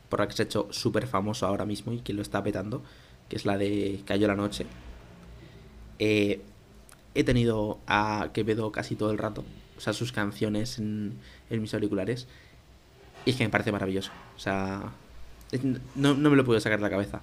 [0.08, 2.82] por la que se ha hecho súper famoso ahora mismo y que lo está petando,
[3.28, 4.66] que es la de Cayó la noche,
[5.98, 6.40] eh,
[7.14, 9.44] he tenido a Quevedo casi todo el rato,
[9.76, 11.18] o sea, sus canciones en,
[11.50, 12.28] en mis auriculares,
[13.24, 14.12] y es que me parece maravilloso.
[14.36, 14.92] O sea,
[15.94, 17.22] no, no me lo puedo sacar de la cabeza.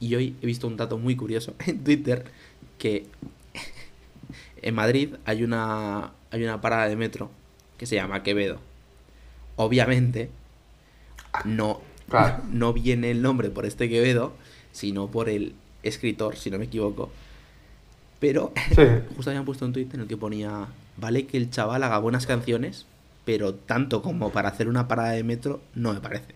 [0.00, 2.24] Y hoy he visto un dato muy curioso en Twitter
[2.78, 3.06] que
[4.62, 7.30] en Madrid hay una, hay una parada de metro
[7.78, 8.58] que se llama Quevedo.
[9.56, 10.30] Obviamente,
[11.44, 12.42] no, Claro.
[12.52, 14.32] no viene el nombre por este Quevedo,
[14.72, 17.10] sino por el escritor, si no me equivoco.
[18.20, 18.82] Pero Sí.
[19.16, 20.66] justo habían puesto un tweet en el que ponía,
[20.96, 22.86] vale que el chaval haga buenas canciones,
[23.24, 26.34] pero tanto como para hacer una parada de metro, no me parece.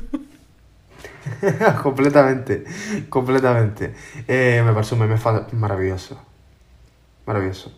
[1.82, 2.64] completamente,
[3.08, 3.94] completamente.
[4.26, 5.16] Eh, me parece un meme
[5.52, 6.18] maravilloso.
[7.26, 7.72] Maravilloso.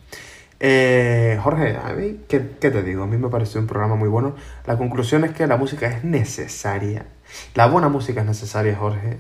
[0.61, 3.05] Eh, Jorge, a mí, ¿qué, qué te digo?
[3.05, 4.35] A mí me pareció un programa muy bueno.
[4.67, 7.07] La conclusión es que la música es necesaria.
[7.55, 9.19] La buena música es necesaria, Jorge.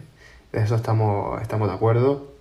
[0.52, 2.32] De eso estamos, estamos de acuerdo.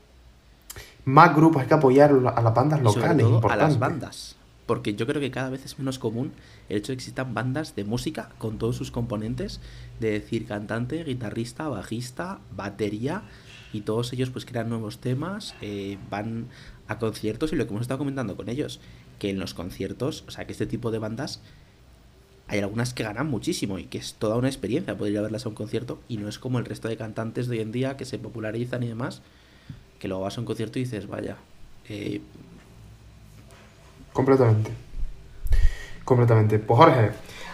[1.05, 4.37] Más grupos, hay que apoyar a las bandas sobre locales, todo a las bandas.
[4.65, 6.31] Porque yo creo que cada vez es menos común
[6.69, 9.59] el hecho de que existan bandas de música con todos sus componentes,
[9.99, 13.23] de decir cantante, guitarrista, bajista, batería,
[13.73, 16.47] y todos ellos pues crean nuevos temas, eh, van
[16.87, 18.79] a conciertos y lo que hemos estado comentando con ellos,
[19.19, 21.41] que en los conciertos, o sea que este tipo de bandas
[22.47, 25.45] hay algunas que ganan muchísimo y que es toda una experiencia poder ir a verlas
[25.45, 27.97] a un concierto y no es como el resto de cantantes de hoy en día
[27.97, 29.21] que se popularizan y demás,
[29.99, 31.37] que luego vas a un concierto y dices, vaya,
[31.89, 32.21] eh,
[34.13, 34.71] Completamente.
[36.05, 36.59] Completamente.
[36.59, 37.11] Pues Jorge,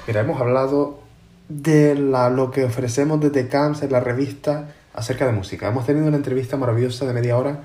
[0.08, 1.00] mira, hemos hablado
[1.48, 5.68] de la, lo que ofrecemos desde Camps en la revista acerca de música.
[5.68, 7.62] Hemos tenido una entrevista maravillosa de media hora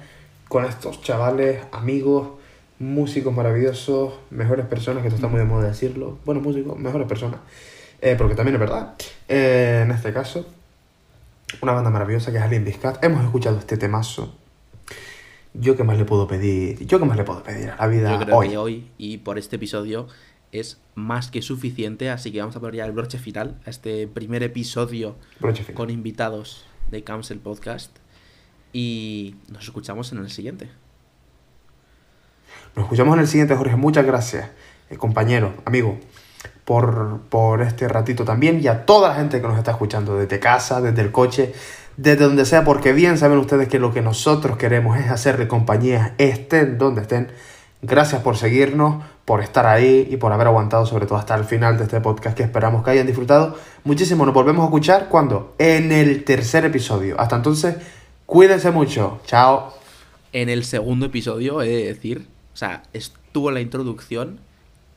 [0.48, 2.28] con estos chavales, amigos,
[2.78, 6.18] músicos maravillosos, mejores personas, que esto está muy de moda decirlo.
[6.24, 7.40] Bueno, músicos, mejores personas.
[8.00, 8.94] Eh, porque también es verdad.
[9.28, 10.46] Eh, en este caso,
[11.62, 13.02] una banda maravillosa que es Alien Discat.
[13.02, 14.34] Hemos escuchado este temazo.
[15.54, 16.84] Yo qué más le puedo pedir.
[16.86, 18.48] Yo qué más le puedo pedir a la vida Yo creo hoy.
[18.48, 20.08] que hoy y por este episodio
[20.52, 24.06] es más que suficiente, así que vamos a poner ya el broche final a este
[24.06, 25.16] primer episodio
[25.74, 27.96] con invitados de Council Podcast
[28.72, 30.68] y nos escuchamos en el siguiente.
[32.76, 33.76] Nos escuchamos en el siguiente, Jorge.
[33.76, 34.50] Muchas gracias,
[34.90, 35.98] eh, compañero, amigo,
[36.64, 40.38] por, por este ratito también y a toda la gente que nos está escuchando desde
[40.40, 41.52] casa, desde el coche,
[41.96, 46.14] desde donde sea, porque bien saben ustedes que lo que nosotros queremos es hacerle compañía,
[46.18, 47.28] estén donde estén.
[47.82, 51.76] Gracias por seguirnos, por estar ahí y por haber aguantado sobre todo hasta el final
[51.76, 54.24] de este podcast que esperamos que hayan disfrutado muchísimo.
[54.24, 55.54] Nos volvemos a escuchar cuando?
[55.58, 57.20] En el tercer episodio.
[57.20, 57.76] Hasta entonces,
[58.26, 59.20] cuídense mucho.
[59.26, 59.74] Chao.
[60.32, 64.40] En el segundo episodio, he de decir, o sea, estuvo la introducción,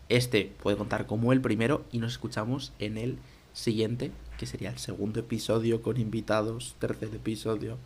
[0.10, 3.20] este puede contar como el primero y nos escuchamos en el
[3.54, 7.78] siguiente, que sería el segundo episodio con invitados, tercer episodio.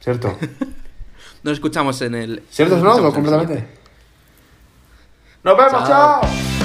[0.00, 0.36] ¿Cierto?
[1.42, 2.42] Nos escuchamos en el...
[2.50, 2.96] ¿Cierto, no?
[2.96, 3.66] el completamente.
[5.42, 6.20] Nos vemos, Chao.
[6.22, 6.59] chao.